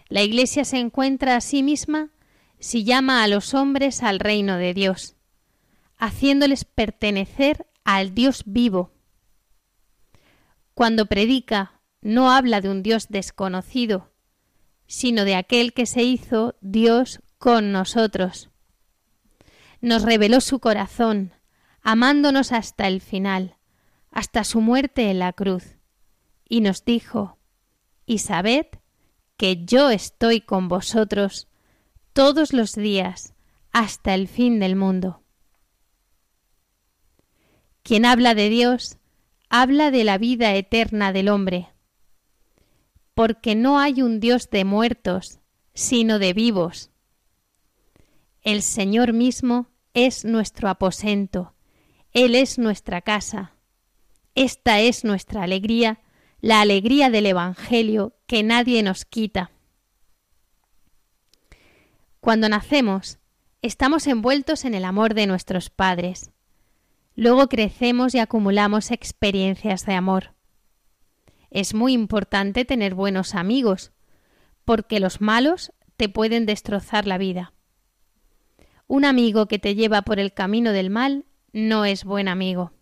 La 0.08 0.22
Iglesia 0.22 0.64
se 0.64 0.78
encuentra 0.78 1.36
a 1.36 1.40
sí 1.40 1.62
misma 1.62 2.10
si 2.58 2.84
llama 2.84 3.22
a 3.22 3.28
los 3.28 3.54
hombres 3.54 4.02
al 4.02 4.20
reino 4.20 4.56
de 4.56 4.74
Dios, 4.74 5.16
haciéndoles 5.96 6.64
pertenecer 6.64 7.66
al 7.84 8.14
Dios 8.14 8.44
vivo. 8.46 8.92
Cuando 10.74 11.06
predica, 11.06 11.80
no 12.00 12.30
habla 12.30 12.60
de 12.60 12.68
un 12.68 12.82
Dios 12.82 13.08
desconocido, 13.08 14.12
sino 14.86 15.24
de 15.24 15.34
aquel 15.34 15.72
que 15.72 15.86
se 15.86 16.02
hizo 16.02 16.56
Dios 16.60 17.20
con 17.38 17.72
nosotros. 17.72 18.50
Nos 19.80 20.02
reveló 20.02 20.40
su 20.40 20.60
corazón, 20.60 21.32
amándonos 21.82 22.52
hasta 22.52 22.86
el 22.86 23.00
final, 23.00 23.56
hasta 24.10 24.44
su 24.44 24.60
muerte 24.60 25.10
en 25.10 25.18
la 25.18 25.32
cruz, 25.32 25.76
y 26.52 26.60
nos 26.60 26.84
dijo, 26.84 27.38
y 28.04 28.18
sabed 28.18 28.66
que 29.38 29.64
yo 29.64 29.88
estoy 29.88 30.42
con 30.42 30.68
vosotros 30.68 31.48
todos 32.12 32.52
los 32.52 32.74
días 32.74 33.32
hasta 33.72 34.12
el 34.12 34.28
fin 34.28 34.60
del 34.60 34.76
mundo. 34.76 35.22
Quien 37.82 38.04
habla 38.04 38.34
de 38.34 38.50
Dios, 38.50 38.98
habla 39.48 39.90
de 39.90 40.04
la 40.04 40.18
vida 40.18 40.54
eterna 40.54 41.14
del 41.14 41.30
hombre, 41.30 41.70
porque 43.14 43.54
no 43.54 43.78
hay 43.78 44.02
un 44.02 44.20
Dios 44.20 44.50
de 44.50 44.66
muertos, 44.66 45.40
sino 45.72 46.18
de 46.18 46.34
vivos. 46.34 46.90
El 48.42 48.60
Señor 48.60 49.14
mismo 49.14 49.68
es 49.94 50.26
nuestro 50.26 50.68
aposento, 50.68 51.54
Él 52.12 52.34
es 52.34 52.58
nuestra 52.58 53.00
casa. 53.00 53.54
Esta 54.34 54.80
es 54.80 55.02
nuestra 55.02 55.44
alegría 55.44 56.02
la 56.42 56.60
alegría 56.60 57.08
del 57.08 57.26
Evangelio 57.26 58.16
que 58.26 58.42
nadie 58.42 58.82
nos 58.82 59.04
quita. 59.04 59.52
Cuando 62.18 62.48
nacemos, 62.48 63.20
estamos 63.62 64.08
envueltos 64.08 64.64
en 64.64 64.74
el 64.74 64.84
amor 64.84 65.14
de 65.14 65.28
nuestros 65.28 65.70
padres. 65.70 66.32
Luego 67.14 67.48
crecemos 67.48 68.12
y 68.16 68.18
acumulamos 68.18 68.90
experiencias 68.90 69.86
de 69.86 69.94
amor. 69.94 70.34
Es 71.50 71.74
muy 71.74 71.92
importante 71.92 72.64
tener 72.64 72.96
buenos 72.96 73.36
amigos, 73.36 73.92
porque 74.64 74.98
los 74.98 75.20
malos 75.20 75.72
te 75.96 76.08
pueden 76.08 76.44
destrozar 76.44 77.06
la 77.06 77.18
vida. 77.18 77.52
Un 78.88 79.04
amigo 79.04 79.46
que 79.46 79.60
te 79.60 79.76
lleva 79.76 80.02
por 80.02 80.18
el 80.18 80.34
camino 80.34 80.72
del 80.72 80.90
mal 80.90 81.24
no 81.52 81.84
es 81.84 82.02
buen 82.04 82.26
amigo. 82.26 82.72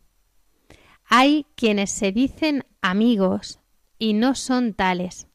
Hay 1.12 1.44
quienes 1.56 1.90
se 1.90 2.12
dicen 2.12 2.64
amigos 2.82 3.58
y 3.98 4.12
no 4.12 4.36
son 4.36 4.74
tales. 4.74 5.26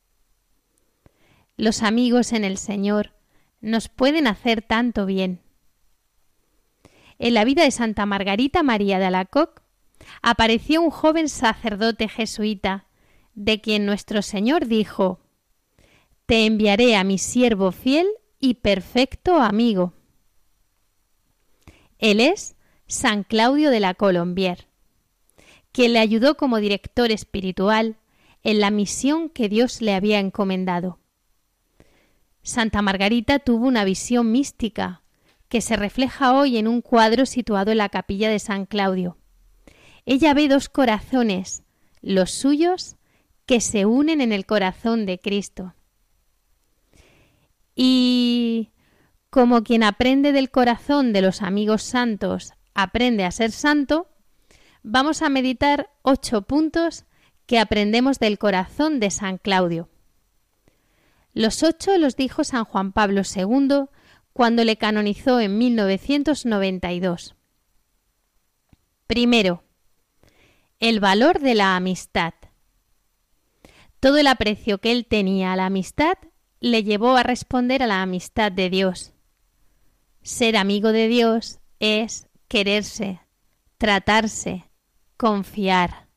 Los 1.58 1.84
amigos 1.84 2.32
en 2.32 2.46
el 2.46 2.58
Señor 2.58 3.14
nos 3.60 3.90
pueden 3.90 4.26
hacer 4.26 4.62
tanto 4.62 5.06
bien. 5.06 5.42
En 7.20 7.34
la 7.34 7.44
vida 7.44 7.64
de 7.64 7.72
Santa 7.72 8.06
Margarita 8.06 8.64
María 8.64 9.00
de 9.00 9.06
Alacoc 9.08 9.64
apareció 10.22 10.82
un 10.82 10.92
joven 10.92 11.28
sacerdote 11.28 12.08
jesuita, 12.08 12.88
de 13.34 13.60
quien 13.60 13.86
nuestro 13.86 14.22
Señor 14.22 14.68
dijo 14.68 15.20
Te 16.26 16.46
enviaré 16.46 16.96
a 16.96 17.04
mi 17.04 17.18
siervo 17.18 17.74
fiel 17.74 18.08
y 18.40 18.54
perfecto 18.56 19.42
amigo. 19.42 19.92
Él 22.00 22.22
es 22.22 22.56
San 22.88 23.24
Claudio 23.24 23.72
de 23.72 23.82
la 23.82 23.94
Colombier 23.94 24.70
quien 25.76 25.92
le 25.92 26.00
ayudó 26.00 26.38
como 26.38 26.60
director 26.60 27.12
espiritual 27.12 27.98
en 28.44 28.62
la 28.62 28.72
misión 28.72 29.28
que 29.28 29.50
Dios 29.50 29.82
le 29.82 29.94
había 29.94 30.20
encomendado. 30.20 31.00
Santa 32.44 32.82
Margarita 32.82 33.40
tuvo 33.40 33.68
una 33.68 33.84
visión 33.84 34.32
mística 34.32 35.02
que 35.50 35.60
se 35.60 35.76
refleja 35.76 36.34
hoy 36.34 36.56
en 36.56 36.70
un 36.70 36.80
cuadro 36.80 37.26
situado 37.26 37.74
en 37.74 37.80
la 37.80 37.90
capilla 37.90 38.30
de 38.30 38.40
San 38.40 38.66
Claudio. 38.66 39.18
Ella 40.06 40.34
ve 40.34 40.48
dos 40.48 40.70
corazones, 40.70 41.64
los 42.02 42.32
suyos, 42.32 42.96
que 43.46 43.60
se 43.60 43.86
unen 43.86 44.22
en 44.22 44.32
el 44.32 44.46
corazón 44.46 45.06
de 45.06 45.20
Cristo. 45.20 45.76
Y 47.76 48.70
como 49.30 49.62
quien 49.62 49.84
aprende 49.84 50.32
del 50.32 50.52
corazón 50.52 51.12
de 51.12 51.22
los 51.22 51.42
amigos 51.42 51.84
santos 51.84 52.54
aprende 52.74 53.26
a 53.26 53.32
ser 53.32 53.52
santo, 53.52 54.08
vamos 54.88 55.24
a 55.24 55.30
meditar 55.30 55.90
ocho 56.04 56.44
puntos 56.44 57.06
que 57.48 57.58
aprendemos 57.58 58.20
del 58.20 58.38
corazón 58.38 59.00
de 59.00 59.10
San 59.10 59.40
Claudio. 59.40 59.90
Los 61.34 61.64
ocho 61.64 61.98
los 61.98 62.16
dijo 62.16 62.44
San 62.44 62.66
Juan 62.66 62.92
Pablo 62.92 63.24
II 63.24 63.88
cuando 64.32 64.64
le 64.64 64.78
canonizó 64.78 65.40
en 65.40 65.58
1992. 65.58 67.36
Primero, 69.08 69.64
el 70.80 71.00
valor 71.00 71.40
de 71.40 71.56
la 71.56 71.76
amistad. 71.76 72.36
Todo 74.00 74.18
el 74.18 74.28
aprecio 74.28 74.78
que 74.78 74.92
él 74.92 75.08
tenía 75.08 75.52
a 75.52 75.56
la 75.56 75.66
amistad 75.66 76.18
le 76.60 76.84
llevó 76.84 77.16
a 77.16 77.24
responder 77.24 77.82
a 77.82 77.88
la 77.88 78.04
amistad 78.04 78.52
de 78.52 78.70
Dios. 78.70 79.14
Ser 80.22 80.56
amigo 80.56 80.92
de 80.92 81.08
Dios 81.08 81.60
es 81.80 82.28
quererse, 82.48 83.20
tratarse, 83.78 84.66
confiar. 85.18 86.08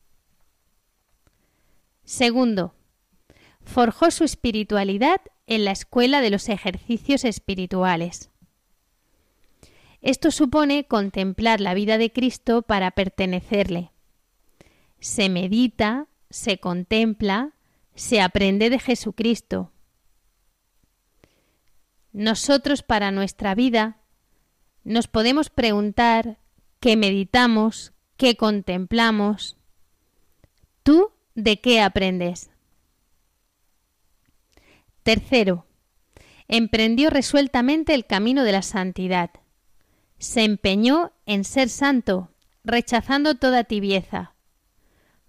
Segundo, 2.05 2.75
forjó 3.63 4.11
su 4.11 4.25
espiritualidad 4.25 5.21
en 5.47 5.65
la 5.65 5.73
escuela 5.73 6.21
de 6.21 6.31
los 6.31 6.49
ejercicios 6.49 7.25
espirituales. 7.25 8.31
Esto 10.01 10.31
supone 10.31 10.85
contemplar 10.85 11.61
la 11.61 11.75
vida 11.75 11.99
de 11.99 12.13
Cristo 12.13 12.63
para 12.63 12.91
pertenecerle. 12.93 13.91
Se 15.01 15.29
medita, 15.29 16.07
se 16.31 16.59
contempla, 16.59 17.53
se 17.95 18.21
aprende 18.21 18.71
de 18.71 18.79
Jesucristo. 18.79 19.73
Nosotros 22.13 22.83
para 22.83 23.11
nuestra 23.11 23.55
vida 23.55 23.99
nos 24.85 25.09
podemos 25.09 25.51
preguntar 25.51 26.39
qué 26.81 26.97
meditamos, 26.97 27.93
qué 28.19 28.37
contemplamos. 28.37 29.57
¿Tú 30.83 31.13
de 31.35 31.61
qué 31.61 31.81
aprendes? 31.81 32.51
Tercero, 35.03 35.65
emprendió 36.49 37.09
resueltamente 37.09 37.95
el 37.95 38.05
camino 38.05 38.45
de 38.45 38.53
la 38.53 38.63
santidad. 38.63 39.31
Se 40.19 40.43
empeñó 40.43 41.13
en 41.25 41.45
ser 41.45 41.71
santo, 41.71 42.31
rechazando 42.65 43.37
toda 43.37 43.65
tibieza. 43.65 44.35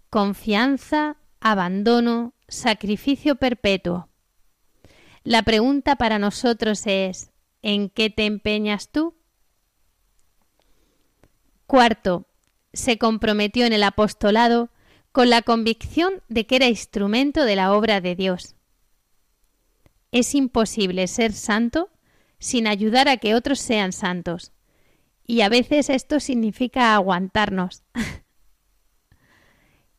Confianza, 0.10 1.17
abandono, 1.39 2.34
sacrificio 2.47 3.36
perpetuo. 3.36 4.10
La 5.23 5.43
pregunta 5.43 5.95
para 5.95 6.17
nosotros 6.17 6.88
es, 6.88 7.32
¿en 7.62 7.89
qué 7.89 8.10
te 8.10 8.25
empeñas 8.25 8.89
tú? 8.89 9.13
Cuarto, 11.67 12.25
se 12.73 12.97
comprometió 12.97 13.65
en 13.65 13.73
el 13.73 13.84
apostolado 13.84 14.69
con 15.12 15.29
la 15.29 15.41
convicción 15.41 16.21
de 16.27 16.45
que 16.45 16.58
era 16.58 16.67
instrumento 16.67 17.43
de 17.43 17.55
la 17.55 17.73
obra 17.73 18.01
de 18.01 18.15
Dios. 18.15 18.55
Es 20.12 20.36
imposible 20.36 21.08
ser 21.08 21.34
santo 21.34 21.89
sin 22.39 22.67
ayudar 22.67 23.10
a 23.10 23.17
que 23.17 23.36
otros 23.36 23.60
sean 23.60 23.91
santos. 23.91 24.51
Y 25.25 25.41
a 25.41 25.49
veces 25.49 25.89
esto 25.89 26.19
significa 26.19 26.95
aguantarnos. 26.95 27.84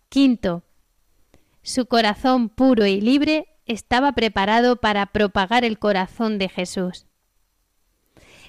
Quinto, 0.09 0.65
su 1.63 1.87
corazón 1.87 2.49
puro 2.49 2.87
y 2.87 3.01
libre 3.01 3.47
estaba 3.67 4.13
preparado 4.13 4.81
para 4.81 5.07
propagar 5.07 5.65
el 5.65 5.79
corazón 5.79 6.39
de 6.39 6.49
Jesús. 6.49 7.07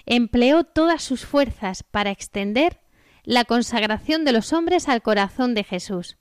Empleó 0.08 0.64
todas 0.64 1.04
sus 1.04 1.26
fuerzas 1.26 1.84
para 1.84 2.10
extender 2.10 2.81
la 3.24 3.46
consagración 3.46 4.26
de 4.26 4.32
los 4.32 4.54
hombres 4.54 4.90
al 4.90 5.02
corazón 5.02 5.54
de 5.54 5.64
Jesús, 5.64 6.18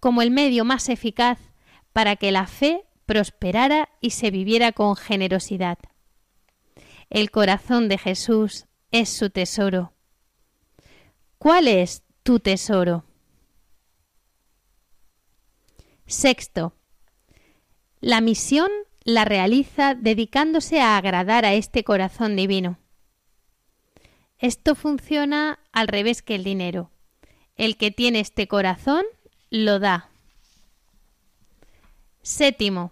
como 0.00 0.22
el 0.22 0.30
medio 0.30 0.64
más 0.64 0.88
eficaz 0.88 1.38
para 1.92 2.16
que 2.16 2.32
la 2.32 2.46
fe 2.46 2.84
prosperara 3.06 3.88
y 4.00 4.10
se 4.10 4.30
viviera 4.30 4.72
con 4.72 4.96
generosidad. 4.96 5.78
El 7.10 7.30
corazón 7.30 7.88
de 7.88 7.98
Jesús 7.98 8.66
es 8.90 9.08
su 9.08 9.30
tesoro. 9.30 9.92
¿Cuál 11.38 11.68
es 11.68 12.02
tu 12.22 12.40
tesoro? 12.40 13.04
Sexto, 16.06 16.74
la 18.00 18.20
misión 18.20 18.70
la 19.04 19.24
realiza 19.24 19.94
dedicándose 19.94 20.80
a 20.80 20.96
agradar 20.96 21.44
a 21.44 21.54
este 21.54 21.84
corazón 21.84 22.36
divino. 22.36 22.78
Esto 24.42 24.74
funciona 24.74 25.60
al 25.70 25.86
revés 25.86 26.20
que 26.20 26.34
el 26.34 26.42
dinero. 26.42 26.90
El 27.54 27.76
que 27.76 27.92
tiene 27.92 28.18
este 28.18 28.48
corazón 28.48 29.04
lo 29.50 29.78
da. 29.78 30.10
Séptimo, 32.22 32.90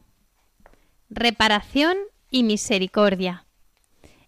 reparación 1.09 1.97
y 2.31 2.45
misericordia. 2.45 3.47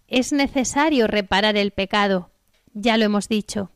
Es 0.09 0.33
necesario 0.33 1.07
reparar 1.07 1.57
el 1.57 1.71
pecado, 1.71 2.33
ya 2.75 2.97
lo 2.97 3.05
hemos 3.05 3.29
dicho. 3.29 3.71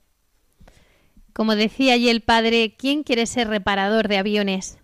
Como 1.33 1.55
decía 1.55 1.95
allí 1.95 2.09
el 2.09 2.23
padre, 2.23 2.75
¿quién 2.77 3.05
quiere 3.05 3.27
ser 3.27 3.47
reparador 3.47 4.09
de 4.09 4.19
aviones? 4.19 4.79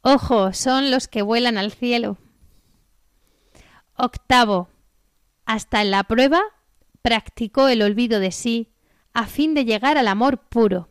Ojo, 0.00 0.52
son 0.52 0.90
los 0.90 1.06
que 1.06 1.22
vuelan 1.22 1.58
al 1.58 1.70
cielo. 1.70 2.18
Octavo. 3.96 4.68
Hasta 5.44 5.80
en 5.80 5.92
la 5.92 6.02
prueba 6.02 6.42
practicó 7.04 7.68
el 7.68 7.82
olvido 7.82 8.18
de 8.18 8.32
sí 8.32 8.72
a 9.12 9.26
fin 9.26 9.52
de 9.52 9.66
llegar 9.66 9.98
al 9.98 10.08
amor 10.08 10.38
puro. 10.48 10.88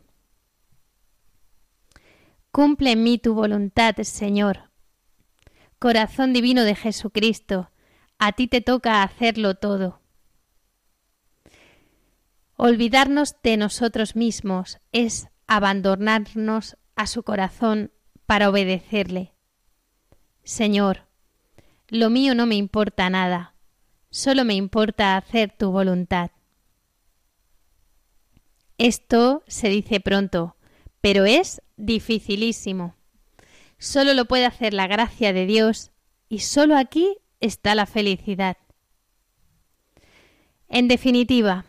Cumple 2.52 2.92
en 2.92 3.02
mí 3.02 3.18
tu 3.18 3.34
voluntad, 3.34 3.96
Señor. 3.96 4.70
Corazón 5.80 6.32
divino 6.32 6.62
de 6.62 6.76
Jesucristo, 6.76 7.72
a 8.20 8.30
ti 8.30 8.46
te 8.46 8.60
toca 8.60 9.02
hacerlo 9.02 9.56
todo. 9.56 10.02
Olvidarnos 12.54 13.34
de 13.42 13.56
nosotros 13.56 14.14
mismos 14.14 14.78
es 14.92 15.26
abandonarnos 15.48 16.76
a 16.94 17.08
su 17.08 17.24
corazón 17.24 17.90
para 18.24 18.48
obedecerle. 18.48 19.34
Señor, 20.44 21.08
lo 21.88 22.08
mío 22.08 22.36
no 22.36 22.46
me 22.46 22.54
importa 22.54 23.10
nada, 23.10 23.53
solo 24.14 24.44
me 24.44 24.54
importa 24.54 25.16
hacer 25.16 25.52
tu 25.58 25.72
voluntad. 25.72 26.30
Esto 28.78 29.42
se 29.48 29.68
dice 29.68 29.98
pronto, 29.98 30.54
pero 31.00 31.24
es 31.24 31.62
dificilísimo. 31.76 32.94
Solo 33.76 34.14
lo 34.14 34.26
puede 34.26 34.46
hacer 34.46 34.72
la 34.72 34.86
gracia 34.86 35.32
de 35.32 35.46
Dios 35.46 35.90
y 36.28 36.38
solo 36.38 36.76
aquí 36.76 37.16
está 37.40 37.74
la 37.74 37.86
felicidad. 37.86 38.56
En 40.68 40.86
definitiva, 40.86 41.64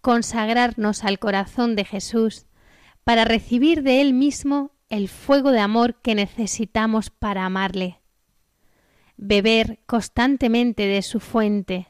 consagrarnos 0.00 1.04
al 1.04 1.20
corazón 1.20 1.76
de 1.76 1.84
Jesús 1.84 2.46
para 3.04 3.24
recibir 3.24 3.84
de 3.84 4.00
Él 4.00 4.14
mismo 4.14 4.72
el 4.88 5.08
fuego 5.08 5.52
de 5.52 5.60
amor 5.60 6.00
que 6.02 6.16
necesitamos 6.16 7.10
para 7.10 7.44
amarle, 7.44 8.00
beber 9.16 9.80
constantemente 9.86 10.86
de 10.86 11.02
su 11.02 11.20
fuente 11.20 11.88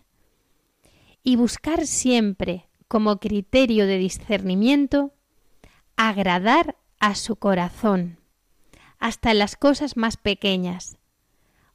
y 1.23 1.37
buscar 1.37 1.87
siempre 1.87 2.69
como 2.89 3.19
criterio 3.19 3.87
de 3.87 3.99
discernimiento 3.99 5.15
agradar 5.97 6.77
a 7.01 7.15
su 7.15 7.37
corazón, 7.37 8.19
hasta 8.99 9.31
en 9.31 9.39
las 9.39 9.57
cosas 9.57 9.97
más 9.97 10.17
pequeñas, 10.17 10.99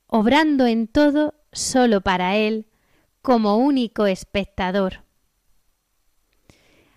obrando 0.07 0.65
en 0.65 0.87
todo 0.87 1.35
solo 1.51 2.01
para 2.01 2.35
Él 2.35 2.67
como 3.21 3.57
único 3.57 4.05
espectador. 4.05 5.03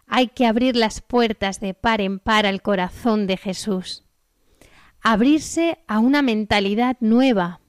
Hay 0.07 0.29
que 0.29 0.47
abrir 0.47 0.77
las 0.77 1.01
puertas 1.01 1.61
de 1.61 1.75
par 1.75 2.01
en 2.01 2.19
par 2.19 2.47
al 2.47 2.61
corazón 2.61 3.27
de 3.27 3.37
Jesús 3.37 4.05
abrirse 5.03 5.79
a 5.89 5.99
una 5.99 6.23
mentalidad 6.23 6.97
nueva, 7.01 7.61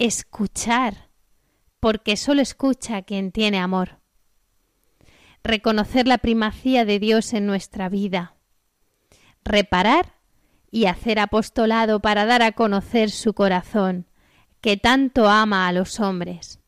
escuchar, 0.00 1.10
porque 1.78 2.16
solo 2.16 2.40
escucha 2.40 3.02
quien 3.02 3.32
tiene 3.32 3.58
amor, 3.58 3.98
reconocer 5.44 6.08
la 6.08 6.16
primacía 6.16 6.86
de 6.86 6.98
Dios 6.98 7.34
en 7.34 7.46
nuestra 7.46 7.90
vida, 7.90 8.34
reparar 9.44 10.14
y 10.70 10.86
hacer 10.86 11.18
apostolado 11.18 12.00
para 12.00 12.24
dar 12.24 12.40
a 12.40 12.52
conocer 12.52 13.10
su 13.10 13.34
corazón, 13.34 14.06
que 14.62 14.78
tanto 14.78 15.28
ama 15.28 15.68
a 15.68 15.72
los 15.72 16.00
hombres. 16.00 16.60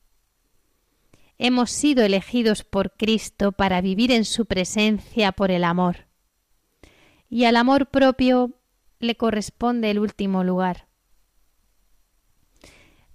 Hemos 1.38 1.70
sido 1.70 2.04
elegidos 2.04 2.64
por 2.64 2.92
Cristo 2.92 3.52
para 3.52 3.80
vivir 3.80 4.12
en 4.12 4.26
su 4.26 4.44
presencia 4.44 5.32
por 5.32 5.50
el 5.50 5.64
amor. 5.64 6.06
Y 7.30 7.46
al 7.46 7.56
amor 7.56 7.86
propio 7.86 8.50
le 8.98 9.16
corresponde 9.16 9.90
el 9.90 9.98
último 9.98 10.44
lugar. 10.44 10.91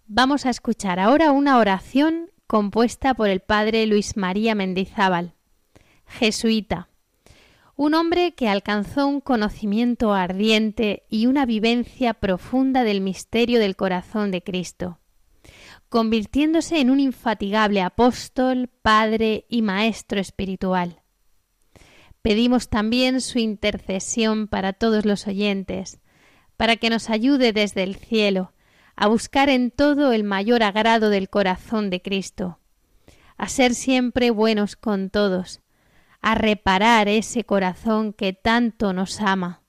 Vamos 0.10 0.46
a 0.46 0.50
escuchar 0.50 1.02
ahora 1.02 1.34
una 1.34 1.58
oración 1.58 2.32
compuesta 2.48 3.14
por 3.14 3.28
el 3.28 3.42
padre 3.42 3.86
Luis 3.88 4.16
María 4.16 4.56
Mendizábal, 4.56 5.34
jesuita, 6.06 6.88
un 7.76 7.94
hombre 7.94 8.34
que 8.34 8.48
alcanzó 8.48 9.06
un 9.06 9.20
conocimiento 9.20 10.14
ardiente 10.14 11.04
y 11.10 11.26
una 11.26 11.46
vivencia 11.46 12.14
profunda 12.14 12.86
del 12.86 13.02
misterio 13.02 13.60
del 13.60 13.76
corazón 13.76 14.32
de 14.32 14.42
Cristo, 14.42 14.98
convirtiéndose 15.90 16.80
en 16.80 16.90
un 16.90 17.02
infatigable 17.02 17.82
apóstol, 17.82 18.70
padre 18.82 19.46
y 19.50 19.62
maestro 19.62 20.22
espiritual. 20.22 21.02
Pedimos 22.22 22.70
también 22.70 23.20
su 23.20 23.40
intercesión 23.40 24.48
para 24.48 24.72
todos 24.72 25.04
los 25.04 25.28
oyentes, 25.28 26.00
para 26.56 26.78
que 26.78 26.90
nos 26.90 27.10
ayude 27.10 27.52
desde 27.52 27.84
el 27.84 27.96
cielo 27.98 28.54
a 28.98 29.08
buscar 29.08 29.48
en 29.48 29.70
todo 29.70 30.12
el 30.12 30.24
mayor 30.24 30.64
agrado 30.64 31.12
del 31.12 31.30
corazón 31.30 31.92
de 31.92 32.02
Cristo, 32.02 32.60
a 33.38 33.48
ser 33.48 33.76
siempre 33.76 34.32
buenos 34.32 34.76
con 34.76 35.12
todos, 35.12 35.62
a 36.20 36.34
reparar 36.34 37.08
ese 37.08 37.44
corazón 37.44 38.12
que 38.12 38.34
tanto 38.34 38.94
nos 38.94 39.22
ama 39.22 39.62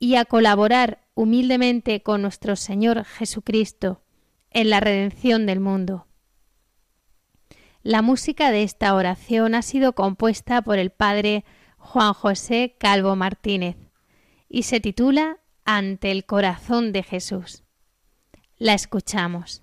y 0.00 0.16
a 0.16 0.24
colaborar 0.24 1.06
humildemente 1.14 2.02
con 2.02 2.22
nuestro 2.22 2.56
Señor 2.56 3.04
Jesucristo 3.04 4.02
en 4.50 4.70
la 4.70 4.80
redención 4.80 5.46
del 5.46 5.60
mundo. 5.60 6.08
La 7.82 8.02
música 8.02 8.50
de 8.50 8.64
esta 8.64 8.92
oración 8.94 9.54
ha 9.54 9.62
sido 9.62 9.94
compuesta 9.94 10.62
por 10.62 10.80
el 10.80 10.90
padre 10.90 11.44
Juan 11.76 12.12
José 12.12 12.74
Calvo 12.78 13.14
Martínez 13.14 13.76
y 14.48 14.64
se 14.64 14.80
titula 14.80 15.38
Ante 15.64 16.10
el 16.10 16.26
corazón 16.26 16.92
de 16.92 17.04
Jesús. 17.04 17.62
La 18.60 18.74
escuchamos. 18.74 19.62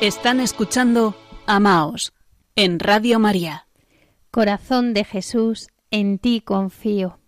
Están 0.00 0.40
escuchando 0.40 1.14
Amaos 1.46 2.12
en 2.56 2.80
Radio 2.80 3.20
María. 3.20 3.68
Corazón 4.32 4.92
de 4.92 5.04
Jesús, 5.04 5.68
en 5.92 6.18
ti 6.18 6.40
confío. 6.40 7.20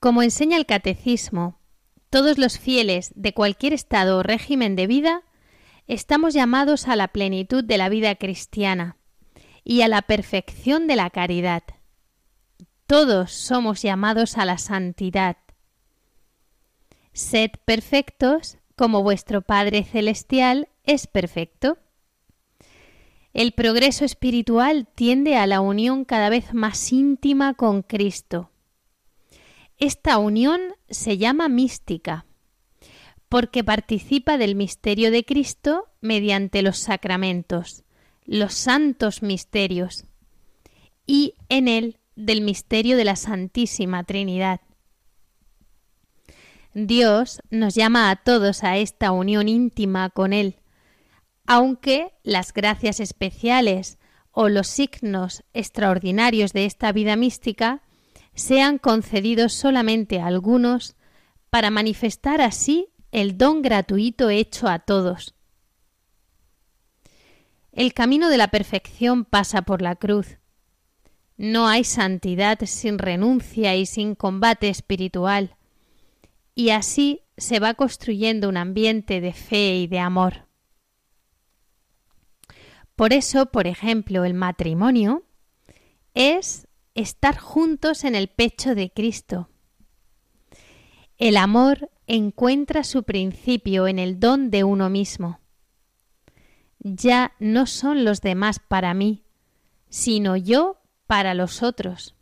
Como 0.00 0.22
enseña 0.22 0.56
el 0.56 0.64
Catecismo, 0.64 1.60
todos 2.08 2.38
los 2.38 2.58
fieles 2.58 3.12
de 3.14 3.34
cualquier 3.34 3.74
estado 3.74 4.18
o 4.18 4.22
régimen 4.22 4.74
de 4.74 4.86
vida 4.86 5.22
estamos 5.86 6.32
llamados 6.32 6.88
a 6.88 6.96
la 6.96 7.08
plenitud 7.08 7.62
de 7.62 7.76
la 7.76 7.90
vida 7.90 8.14
cristiana 8.14 8.96
y 9.62 9.82
a 9.82 9.88
la 9.88 10.00
perfección 10.00 10.86
de 10.86 10.96
la 10.96 11.10
caridad. 11.10 11.62
Todos 12.86 13.32
somos 13.32 13.82
llamados 13.82 14.38
a 14.38 14.46
la 14.46 14.56
santidad. 14.56 15.36
Sed 17.12 17.50
perfectos 17.66 18.56
como 18.80 19.02
vuestro 19.02 19.42
Padre 19.42 19.84
Celestial 19.84 20.70
es 20.84 21.06
perfecto. 21.06 21.76
El 23.34 23.52
progreso 23.52 24.06
espiritual 24.06 24.88
tiende 24.94 25.36
a 25.36 25.46
la 25.46 25.60
unión 25.60 26.06
cada 26.06 26.30
vez 26.30 26.54
más 26.54 26.90
íntima 26.90 27.52
con 27.52 27.82
Cristo. 27.82 28.50
Esta 29.76 30.16
unión 30.16 30.62
se 30.88 31.18
llama 31.18 31.50
mística, 31.50 32.24
porque 33.28 33.62
participa 33.62 34.38
del 34.38 34.54
misterio 34.54 35.10
de 35.10 35.26
Cristo 35.26 35.90
mediante 36.00 36.62
los 36.62 36.78
sacramentos, 36.78 37.84
los 38.24 38.54
santos 38.54 39.20
misterios, 39.22 40.06
y 41.06 41.34
en 41.50 41.68
él 41.68 41.98
del 42.16 42.40
misterio 42.40 42.96
de 42.96 43.04
la 43.04 43.16
Santísima 43.16 44.04
Trinidad. 44.04 44.62
Dios 46.74 47.40
nos 47.50 47.74
llama 47.74 48.10
a 48.10 48.16
todos 48.16 48.62
a 48.62 48.76
esta 48.78 49.10
unión 49.10 49.48
íntima 49.48 50.10
con 50.10 50.32
Él, 50.32 50.56
aunque 51.46 52.12
las 52.22 52.52
gracias 52.52 53.00
especiales 53.00 53.98
o 54.30 54.48
los 54.48 54.68
signos 54.68 55.42
extraordinarios 55.52 56.52
de 56.52 56.66
esta 56.66 56.92
vida 56.92 57.16
mística 57.16 57.82
sean 58.34 58.78
concedidos 58.78 59.52
solamente 59.52 60.20
a 60.20 60.26
algunos 60.26 60.96
para 61.50 61.70
manifestar 61.70 62.40
así 62.40 62.88
el 63.10 63.36
don 63.36 63.62
gratuito 63.62 64.30
hecho 64.30 64.68
a 64.68 64.78
todos. 64.78 65.34
El 67.72 67.92
camino 67.94 68.28
de 68.28 68.38
la 68.38 68.48
perfección 68.48 69.24
pasa 69.24 69.62
por 69.62 69.82
la 69.82 69.96
cruz. 69.96 70.38
No 71.36 71.66
hay 71.66 71.82
santidad 71.82 72.58
sin 72.64 72.98
renuncia 72.98 73.74
y 73.74 73.86
sin 73.86 74.14
combate 74.14 74.68
espiritual, 74.68 75.56
y 76.60 76.68
así 76.68 77.22
se 77.38 77.58
va 77.58 77.72
construyendo 77.72 78.46
un 78.46 78.58
ambiente 78.58 79.22
de 79.22 79.32
fe 79.32 79.78
y 79.78 79.86
de 79.86 79.98
amor. 79.98 80.46
Por 82.96 83.14
eso, 83.14 83.46
por 83.46 83.66
ejemplo, 83.66 84.26
el 84.26 84.34
matrimonio 84.34 85.24
es 86.12 86.68
estar 86.94 87.38
juntos 87.38 88.04
en 88.04 88.14
el 88.14 88.28
pecho 88.28 88.74
de 88.74 88.92
Cristo. 88.92 89.48
El 91.16 91.38
amor 91.38 91.90
encuentra 92.06 92.84
su 92.84 93.04
principio 93.04 93.88
en 93.88 93.98
el 93.98 94.20
don 94.20 94.50
de 94.50 94.62
uno 94.62 94.90
mismo. 94.90 95.40
Ya 96.78 97.32
no 97.38 97.64
son 97.64 98.04
los 98.04 98.20
demás 98.20 98.58
para 98.58 98.92
mí, 98.92 99.24
sino 99.88 100.36
yo 100.36 100.82
para 101.06 101.32
los 101.32 101.62
otros. 101.62 102.16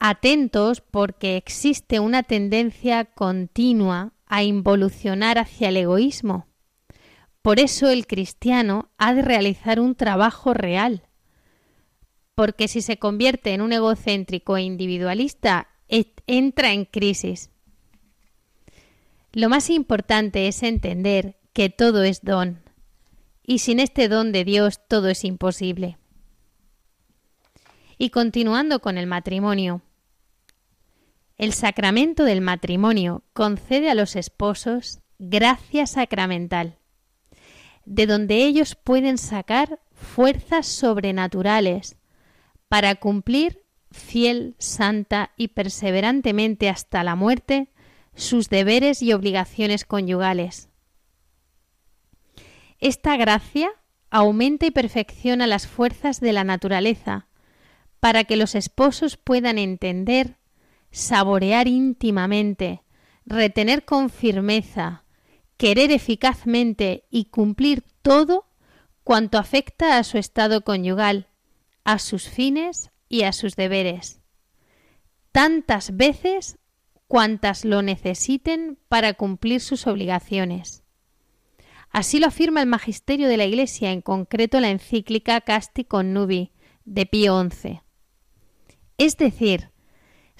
Atentos 0.00 0.80
porque 0.80 1.36
existe 1.36 2.00
una 2.00 2.24
tendencia 2.24 3.04
continua 3.04 4.12
a 4.26 4.42
involucionar 4.42 5.38
hacia 5.38 5.68
el 5.68 5.76
egoísmo 5.76 6.50
por 7.42 7.58
eso 7.58 7.88
el 7.88 8.06
cristiano 8.06 8.90
ha 8.98 9.14
de 9.14 9.22
realizar 9.22 9.80
un 9.80 9.94
trabajo 9.94 10.52
real, 10.52 11.02
porque 12.34 12.68
si 12.68 12.82
se 12.82 12.98
convierte 12.98 13.54
en 13.54 13.62
un 13.62 13.72
egocéntrico 13.72 14.56
e 14.56 14.62
individualista, 14.62 15.68
entra 16.26 16.72
en 16.72 16.84
crisis. 16.84 17.50
Lo 19.32 19.48
más 19.48 19.70
importante 19.70 20.48
es 20.48 20.62
entender 20.62 21.38
que 21.52 21.70
todo 21.70 22.02
es 22.02 22.22
don, 22.22 22.60
y 23.42 23.60
sin 23.60 23.80
este 23.80 24.08
don 24.08 24.32
de 24.32 24.44
Dios 24.44 24.80
todo 24.86 25.08
es 25.08 25.24
imposible. 25.24 25.96
Y 27.96 28.10
continuando 28.10 28.80
con 28.80 28.98
el 28.98 29.06
matrimonio, 29.06 29.82
el 31.40 31.54
sacramento 31.54 32.24
del 32.24 32.42
matrimonio 32.42 33.24
concede 33.32 33.88
a 33.88 33.94
los 33.94 34.14
esposos 34.14 35.00
gracia 35.18 35.86
sacramental 35.86 36.76
de 37.86 38.06
donde 38.06 38.44
ellos 38.44 38.74
pueden 38.74 39.16
sacar 39.16 39.80
fuerzas 39.90 40.66
sobrenaturales 40.66 41.96
para 42.68 42.94
cumplir 42.96 43.64
fiel, 43.90 44.54
santa 44.58 45.30
y 45.34 45.48
perseverantemente 45.48 46.68
hasta 46.68 47.02
la 47.04 47.14
muerte 47.14 47.70
sus 48.14 48.50
deberes 48.50 49.00
y 49.00 49.14
obligaciones 49.14 49.86
conyugales. 49.86 50.68
Esta 52.80 53.16
gracia 53.16 53.70
aumenta 54.10 54.66
y 54.66 54.72
perfecciona 54.72 55.46
las 55.46 55.66
fuerzas 55.66 56.20
de 56.20 56.34
la 56.34 56.44
naturaleza 56.44 57.28
para 57.98 58.24
que 58.24 58.36
los 58.36 58.54
esposos 58.54 59.16
puedan 59.16 59.56
entender, 59.56 60.36
saborear 60.90 61.68
íntimamente, 61.68 62.82
retener 63.24 63.84
con 63.84 64.10
firmeza, 64.10 65.04
querer 65.56 65.92
eficazmente 65.92 67.04
y 67.10 67.26
cumplir 67.26 67.84
todo 68.02 68.46
cuanto 69.04 69.38
afecta 69.38 69.98
a 69.98 70.04
su 70.04 70.18
estado 70.18 70.62
conyugal, 70.62 71.28
a 71.84 71.98
sus 71.98 72.28
fines 72.28 72.90
y 73.08 73.22
a 73.22 73.32
sus 73.32 73.56
deberes, 73.56 74.20
tantas 75.32 75.96
veces 75.96 76.58
cuantas 77.08 77.64
lo 77.64 77.82
necesiten 77.82 78.78
para 78.88 79.14
cumplir 79.14 79.60
sus 79.60 79.86
obligaciones. 79.86 80.84
Así 81.90 82.20
lo 82.20 82.28
afirma 82.28 82.60
el 82.60 82.68
magisterio 82.68 83.28
de 83.28 83.36
la 83.36 83.46
Iglesia, 83.46 83.90
en 83.90 84.00
concreto 84.00 84.60
la 84.60 84.70
encíclica 84.70 85.40
Casti 85.40 85.84
con 85.84 86.12
Nubi 86.12 86.52
de 86.84 87.06
Pío 87.06 87.42
XI. 87.50 87.80
Es 88.96 89.16
decir, 89.16 89.70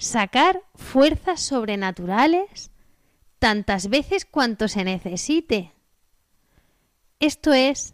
sacar 0.01 0.63
fuerzas 0.73 1.41
sobrenaturales 1.41 2.71
tantas 3.37 3.87
veces 3.87 4.25
cuanto 4.25 4.67
se 4.67 4.83
necesite. 4.83 5.73
Esto 7.19 7.53
es 7.53 7.93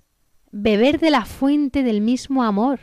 beber 0.51 0.99
de 0.99 1.09
la 1.09 1.25
fuente 1.25 1.83
del 1.83 1.99
mismo 1.99 2.43
amor. 2.43 2.79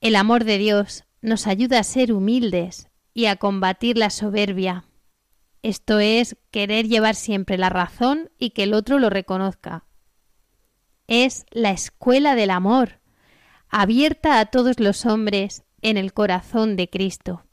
El 0.00 0.16
amor 0.16 0.42
de 0.42 0.58
Dios 0.58 1.04
nos 1.22 1.46
ayuda 1.46 1.78
a 1.78 1.84
ser 1.84 2.12
humildes 2.12 2.88
y 3.14 3.26
a 3.26 3.36
combatir 3.36 3.96
la 3.96 4.10
soberbia. 4.10 4.86
Esto 5.62 6.00
es 6.00 6.36
querer 6.50 6.88
llevar 6.88 7.14
siempre 7.14 7.56
la 7.58 7.68
razón 7.70 8.32
y 8.38 8.50
que 8.50 8.64
el 8.64 8.74
otro 8.74 8.98
lo 8.98 9.08
reconozca. 9.08 9.86
Es 11.06 11.46
la 11.52 11.70
escuela 11.70 12.34
del 12.34 12.50
amor, 12.50 12.98
abierta 13.68 14.40
a 14.40 14.46
todos 14.46 14.80
los 14.80 15.06
hombres 15.06 15.63
en 15.84 15.96
el 15.96 16.12
corazón 16.12 16.74
de 16.74 16.90
Cristo 16.90 17.44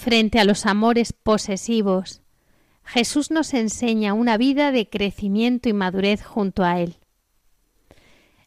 frente 0.00 0.40
a 0.40 0.44
los 0.44 0.64
amores 0.64 1.12
posesivos, 1.12 2.22
Jesús 2.84 3.30
nos 3.30 3.52
enseña 3.52 4.14
una 4.14 4.38
vida 4.38 4.72
de 4.72 4.88
crecimiento 4.88 5.68
y 5.68 5.74
madurez 5.74 6.24
junto 6.24 6.64
a 6.64 6.80
Él. 6.80 6.96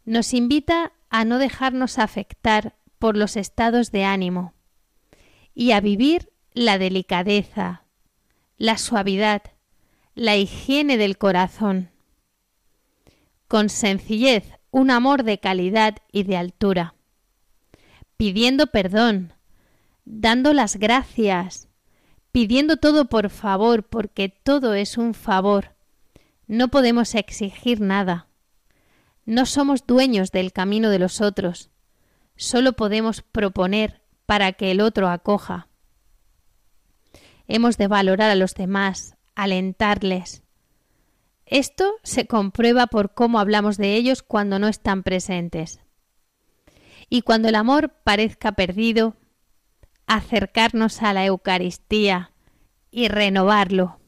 Nos 0.04 0.34
invita 0.34 0.94
a 1.12 1.26
no 1.26 1.38
dejarnos 1.38 2.00
afectar 2.00 2.76
por 2.98 3.16
los 3.16 3.38
estados 3.38 3.92
de 3.92 4.04
ánimo 4.04 4.56
y 5.54 5.72
a 5.72 5.80
vivir 5.80 6.32
la 6.54 6.80
delicadeza, 6.80 7.84
la 8.58 8.80
suavidad, 8.80 9.44
la 10.16 10.36
higiene 10.36 10.98
del 10.98 11.20
corazón. 11.20 11.92
Con 13.48 13.70
sencillez, 13.70 14.44
un 14.72 14.90
amor 14.90 15.24
de 15.24 15.40
calidad 15.40 15.98
y 16.12 16.24
de 16.24 16.36
altura, 16.36 16.93
pidiendo 18.24 18.68
perdón, 18.68 19.34
dando 20.06 20.54
las 20.54 20.78
gracias, 20.78 21.68
pidiendo 22.32 22.78
todo 22.78 23.10
por 23.10 23.30
favor, 23.30 23.84
porque 23.84 24.30
todo 24.30 24.76
es 24.76 24.98
un 24.98 25.14
favor. 25.14 25.76
No 26.48 26.70
podemos 26.70 27.16
exigir 27.16 27.82
nada. 27.82 28.28
No 29.26 29.46
somos 29.46 29.86
dueños 29.86 30.32
del 30.32 30.54
camino 30.54 30.90
de 30.90 31.00
los 31.00 31.20
otros. 31.20 31.70
Solo 32.38 32.72
podemos 32.72 33.24
proponer 33.24 34.00
para 34.26 34.54
que 34.54 34.72
el 34.72 34.80
otro 34.80 35.10
acoja. 35.10 35.68
Hemos 37.50 37.78
de 37.78 37.90
valorar 37.90 38.30
a 38.30 38.36
los 38.36 38.56
demás, 38.56 39.18
alentarles. 39.36 40.44
Esto 41.46 41.92
se 42.04 42.26
comprueba 42.26 42.88
por 42.88 43.14
cómo 43.14 43.38
hablamos 43.38 43.76
de 43.76 43.96
ellos 43.96 44.24
cuando 44.24 44.60
no 44.60 44.70
están 44.70 45.04
presentes. 45.04 45.83
Y 47.14 47.22
cuando 47.22 47.48
el 47.48 47.54
amor 47.54 47.92
parezca 48.04 48.54
perdido, 48.54 49.16
acercarnos 50.08 51.04
a 51.04 51.14
la 51.14 51.24
Eucaristía 51.28 52.32
y 52.90 53.08
renovarlo. 53.08 54.00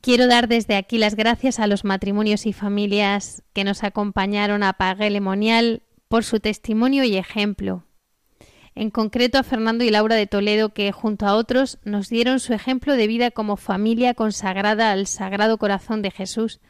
Quiero 0.00 0.26
dar 0.26 0.48
desde 0.48 0.74
aquí 0.74 0.98
las 0.98 1.14
gracias 1.14 1.60
a 1.60 1.68
los 1.68 1.84
matrimonios 1.84 2.46
y 2.46 2.52
familias 2.52 3.44
que 3.52 3.62
nos 3.62 3.84
acompañaron 3.84 4.64
a 4.64 4.72
Pague 4.72 5.08
Lemonial 5.08 5.84
por 6.08 6.24
su 6.24 6.40
testimonio 6.40 7.04
y 7.04 7.16
ejemplo. 7.16 7.84
En 8.74 8.90
concreto 8.90 9.38
a 9.38 9.44
Fernando 9.44 9.84
y 9.84 9.90
Laura 9.90 10.16
de 10.16 10.26
Toledo 10.26 10.74
que 10.74 10.90
junto 10.90 11.26
a 11.26 11.36
otros 11.36 11.78
nos 11.84 12.08
dieron 12.08 12.40
su 12.40 12.54
ejemplo 12.54 12.96
de 12.96 13.06
vida 13.06 13.30
como 13.30 13.56
familia 13.56 14.14
consagrada 14.14 14.90
al 14.90 15.06
Sagrado 15.06 15.58
Corazón 15.58 16.02
de 16.02 16.10
Jesús. 16.10 16.60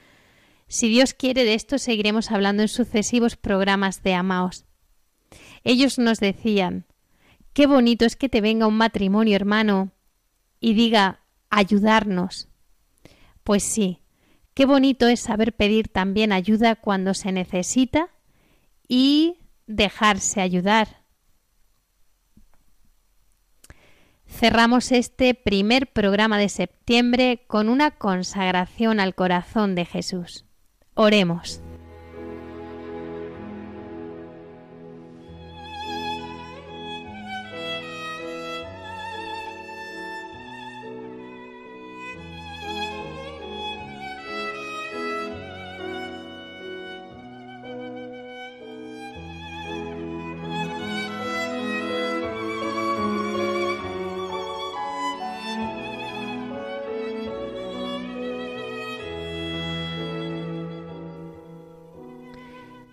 Si 0.66 0.88
Dios 0.88 1.14
quiere 1.14 1.44
de 1.44 1.54
esto 1.54 1.78
seguiremos 1.78 2.30
hablando 2.30 2.62
en 2.62 2.68
sucesivos 2.68 3.36
programas 3.36 4.02
de 4.02 4.14
Amaos. 4.14 4.64
Ellos 5.62 5.98
nos 5.98 6.20
decían, 6.20 6.86
qué 7.52 7.66
bonito 7.66 8.04
es 8.04 8.16
que 8.16 8.28
te 8.28 8.40
venga 8.40 8.66
un 8.66 8.76
matrimonio 8.76 9.36
hermano 9.36 9.92
y 10.60 10.74
diga, 10.74 11.20
ayudarnos. 11.50 12.48
Pues 13.42 13.62
sí, 13.62 14.00
qué 14.54 14.66
bonito 14.66 15.06
es 15.08 15.20
saber 15.20 15.54
pedir 15.54 15.88
también 15.88 16.32
ayuda 16.32 16.76
cuando 16.76 17.14
se 17.14 17.32
necesita 17.32 18.08
y 18.88 19.38
dejarse 19.66 20.40
ayudar. 20.40 21.04
Cerramos 24.26 24.90
este 24.90 25.34
primer 25.34 25.92
programa 25.92 26.38
de 26.38 26.48
septiembre 26.48 27.44
con 27.46 27.68
una 27.68 27.92
consagración 27.92 28.98
al 28.98 29.14
corazón 29.14 29.74
de 29.74 29.84
Jesús. 29.84 30.44
Oremos. 30.96 31.63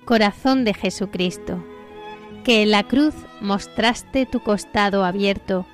Corazón 0.06 0.66
de 0.66 0.74
Jesucristo, 0.74 1.64
que 2.44 2.64
en 2.64 2.72
la 2.72 2.84
cruz 2.84 3.14
mostraste 3.40 4.26
tu 4.26 4.40
costado 4.42 5.06
abierto, 5.06 5.66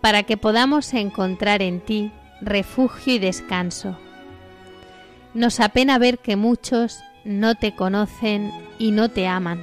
para 0.00 0.22
que 0.22 0.36
podamos 0.36 0.94
encontrar 0.94 1.62
en 1.62 1.80
ti 1.80 2.12
refugio 2.40 3.14
y 3.14 3.18
descanso. 3.18 3.98
Nos 5.34 5.58
apena 5.58 5.98
ver 5.98 6.18
que 6.18 6.36
muchos 6.36 7.00
no 7.24 7.56
te 7.56 7.74
conocen 7.74 8.52
y 8.78 8.92
no 8.92 9.10
te 9.10 9.26
aman. 9.26 9.60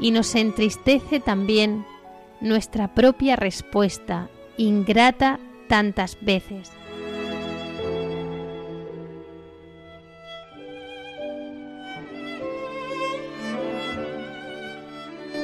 Y 0.00 0.10
nos 0.10 0.34
entristece 0.34 1.20
también 1.20 1.86
nuestra 2.40 2.92
propia 2.94 3.36
respuesta, 3.36 4.28
ingrata 4.56 5.38
tantas 5.68 6.18
veces. 6.20 6.72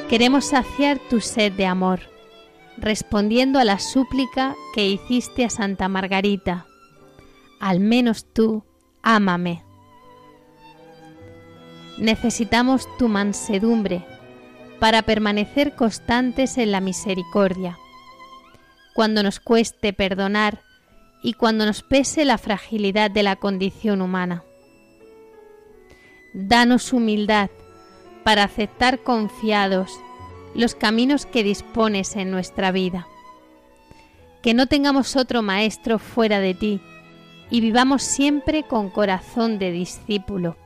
Queremos 0.09 0.45
saciar 0.45 0.97
tu 0.97 1.21
sed 1.21 1.51
de 1.51 1.67
amor, 1.67 1.99
respondiendo 2.77 3.59
a 3.59 3.63
la 3.63 3.77
súplica 3.77 4.55
que 4.73 4.87
hiciste 4.87 5.45
a 5.45 5.51
Santa 5.51 5.87
Margarita. 5.87 6.65
Al 7.59 7.79
menos 7.79 8.25
tú, 8.33 8.63
ámame. 9.03 9.63
Necesitamos 11.99 12.87
tu 12.97 13.07
mansedumbre 13.07 14.03
para 14.79 15.03
permanecer 15.03 15.75
constantes 15.75 16.57
en 16.57 16.71
la 16.71 16.81
misericordia. 16.81 17.77
Cuando 18.95 19.21
nos 19.21 19.39
cueste 19.39 19.93
perdonar 19.93 20.63
y 21.21 21.33
cuando 21.33 21.67
nos 21.67 21.83
pese 21.83 22.25
la 22.25 22.39
fragilidad 22.39 23.11
de 23.11 23.21
la 23.21 23.35
condición 23.35 24.01
humana. 24.01 24.43
Danos 26.33 26.93
humildad 26.93 27.51
para 28.23 28.43
aceptar 28.43 28.99
confiados 28.99 29.99
los 30.55 30.75
caminos 30.75 31.25
que 31.25 31.43
dispones 31.43 32.15
en 32.15 32.31
nuestra 32.31 32.71
vida. 32.71 33.07
Que 34.41 34.53
no 34.53 34.67
tengamos 34.67 35.15
otro 35.15 35.41
maestro 35.41 35.99
fuera 35.99 36.39
de 36.39 36.53
ti 36.53 36.81
y 37.49 37.61
vivamos 37.61 38.03
siempre 38.03 38.63
con 38.63 38.89
corazón 38.89 39.59
de 39.59 39.71
discípulo. 39.71 40.57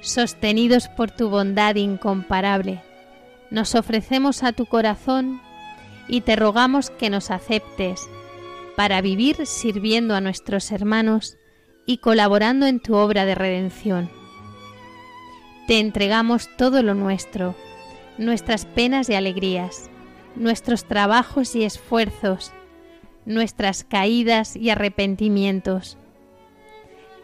Sostenidos 0.00 0.88
por 0.88 1.10
tu 1.10 1.30
bondad 1.30 1.76
incomparable, 1.76 2.82
nos 3.50 3.74
ofrecemos 3.74 4.42
a 4.42 4.52
tu 4.52 4.66
corazón 4.66 5.40
y 6.08 6.22
te 6.22 6.36
rogamos 6.36 6.90
que 6.90 7.08
nos 7.08 7.30
aceptes 7.30 8.00
para 8.76 9.00
vivir 9.00 9.46
sirviendo 9.46 10.14
a 10.14 10.20
nuestros 10.20 10.70
hermanos 10.72 11.36
y 11.86 11.98
colaborando 11.98 12.66
en 12.66 12.80
tu 12.80 12.96
obra 12.96 13.24
de 13.24 13.34
redención 13.34 14.23
te 15.66 15.80
entregamos 15.80 16.48
todo 16.56 16.82
lo 16.82 16.94
nuestro, 16.94 17.54
nuestras 18.18 18.66
penas 18.66 19.08
y 19.08 19.14
alegrías, 19.14 19.90
nuestros 20.36 20.84
trabajos 20.84 21.54
y 21.56 21.64
esfuerzos, 21.64 22.52
nuestras 23.24 23.84
caídas 23.84 24.56
y 24.56 24.70
arrepentimientos. 24.70 25.96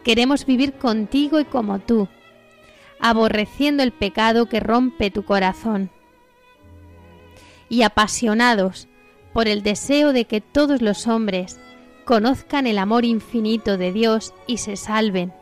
Queremos 0.05 0.47
vivir 0.47 0.72
contigo 0.72 1.38
y 1.38 1.45
como 1.45 1.80
tú, 1.80 2.09
aborreciendo 2.99 3.82
el 3.82 3.93
pecado 3.93 4.47
que 4.47 4.61
rompe 4.61 5.11
tu 5.11 5.24
corazón 5.24 5.91
y 7.68 7.82
apasionados 7.82 8.88
por 9.34 9.49
el 9.49 9.62
deseo 9.62 10.12
de 10.12 10.24
que 10.24 10.41
todos 10.41 10.80
los 10.80 11.07
hombres 11.07 11.61
conozcan 12.05 12.66
el 12.66 12.78
amor 12.78 13.05
infinito 13.05 13.76
de 13.76 13.93
Dios 13.93 14.34
y 14.47 14.59
se 14.59 14.76
salven 14.76 15.32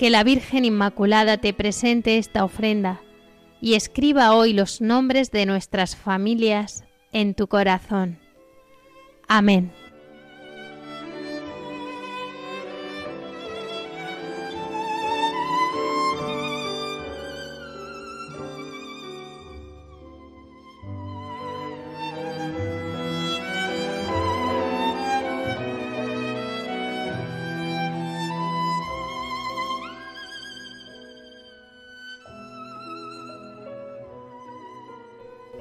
que 0.00 0.08
la 0.08 0.24
Virgen 0.24 0.64
Inmaculada 0.64 1.36
te 1.36 1.52
presente 1.52 2.16
esta 2.16 2.42
ofrenda 2.42 3.02
y 3.60 3.74
escriba 3.74 4.34
hoy 4.34 4.54
los 4.54 4.80
nombres 4.80 5.30
de 5.30 5.44
nuestras 5.44 5.94
familias 5.94 6.84
en 7.12 7.34
tu 7.34 7.48
corazón. 7.48 8.18
Amén. 9.28 9.70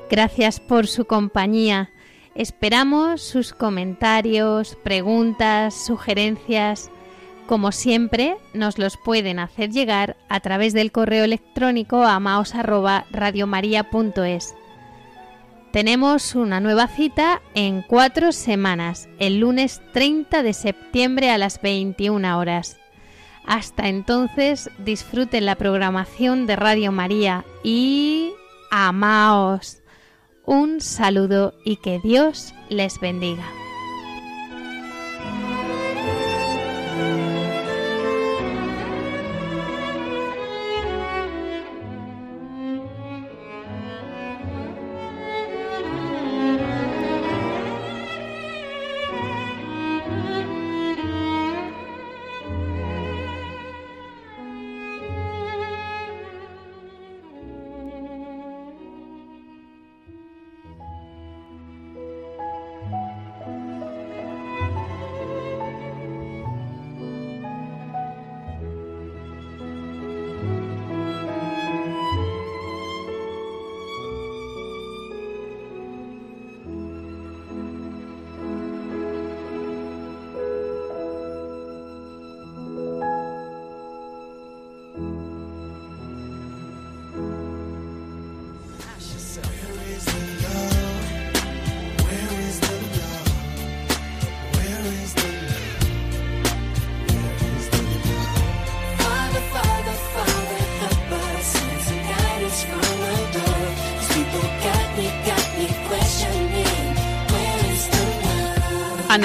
Gracias 0.10 0.60
por 0.60 0.88
su 0.88 1.06
compañía. 1.06 1.92
Esperamos 2.34 3.22
sus 3.22 3.54
comentarios, 3.54 4.76
preguntas, 4.84 5.86
sugerencias. 5.86 6.90
Como 7.46 7.72
siempre, 7.72 8.36
nos 8.54 8.80
los 8.80 8.98
pueden 8.98 9.40
hacer 9.40 9.70
llegar 9.70 10.18
a 10.28 10.40
través 10.40 10.74
del 10.74 10.92
correo 10.92 11.26
electrónico 11.26 12.04
a 12.04 12.20
maos@radiomaria.es. 12.20 14.56
Tenemos 15.72 16.34
una 16.34 16.60
nueva 16.60 16.88
cita 16.88 17.44
en 17.54 17.84
cuatro 17.84 18.32
semanas, 18.32 19.08
el 19.20 19.40
lunes 19.40 19.84
30 19.94 20.42
de 20.42 20.54
septiembre 20.54 21.30
a 21.30 21.38
las 21.38 21.62
21 21.62 22.40
horas. 22.40 22.80
Hasta 23.46 23.88
entonces, 23.88 24.72
disfruten 24.80 25.46
la 25.46 25.54
programación 25.56 26.48
de 26.48 26.56
Radio 26.56 26.92
María 26.92 27.46
y 27.64 28.32
amaos. 28.72 29.79
Un 30.50 30.82
saludo 30.82 31.54
y 31.64 31.76
que 31.76 32.00
Dios 32.00 32.56
les 32.70 33.00
bendiga. 33.00 33.59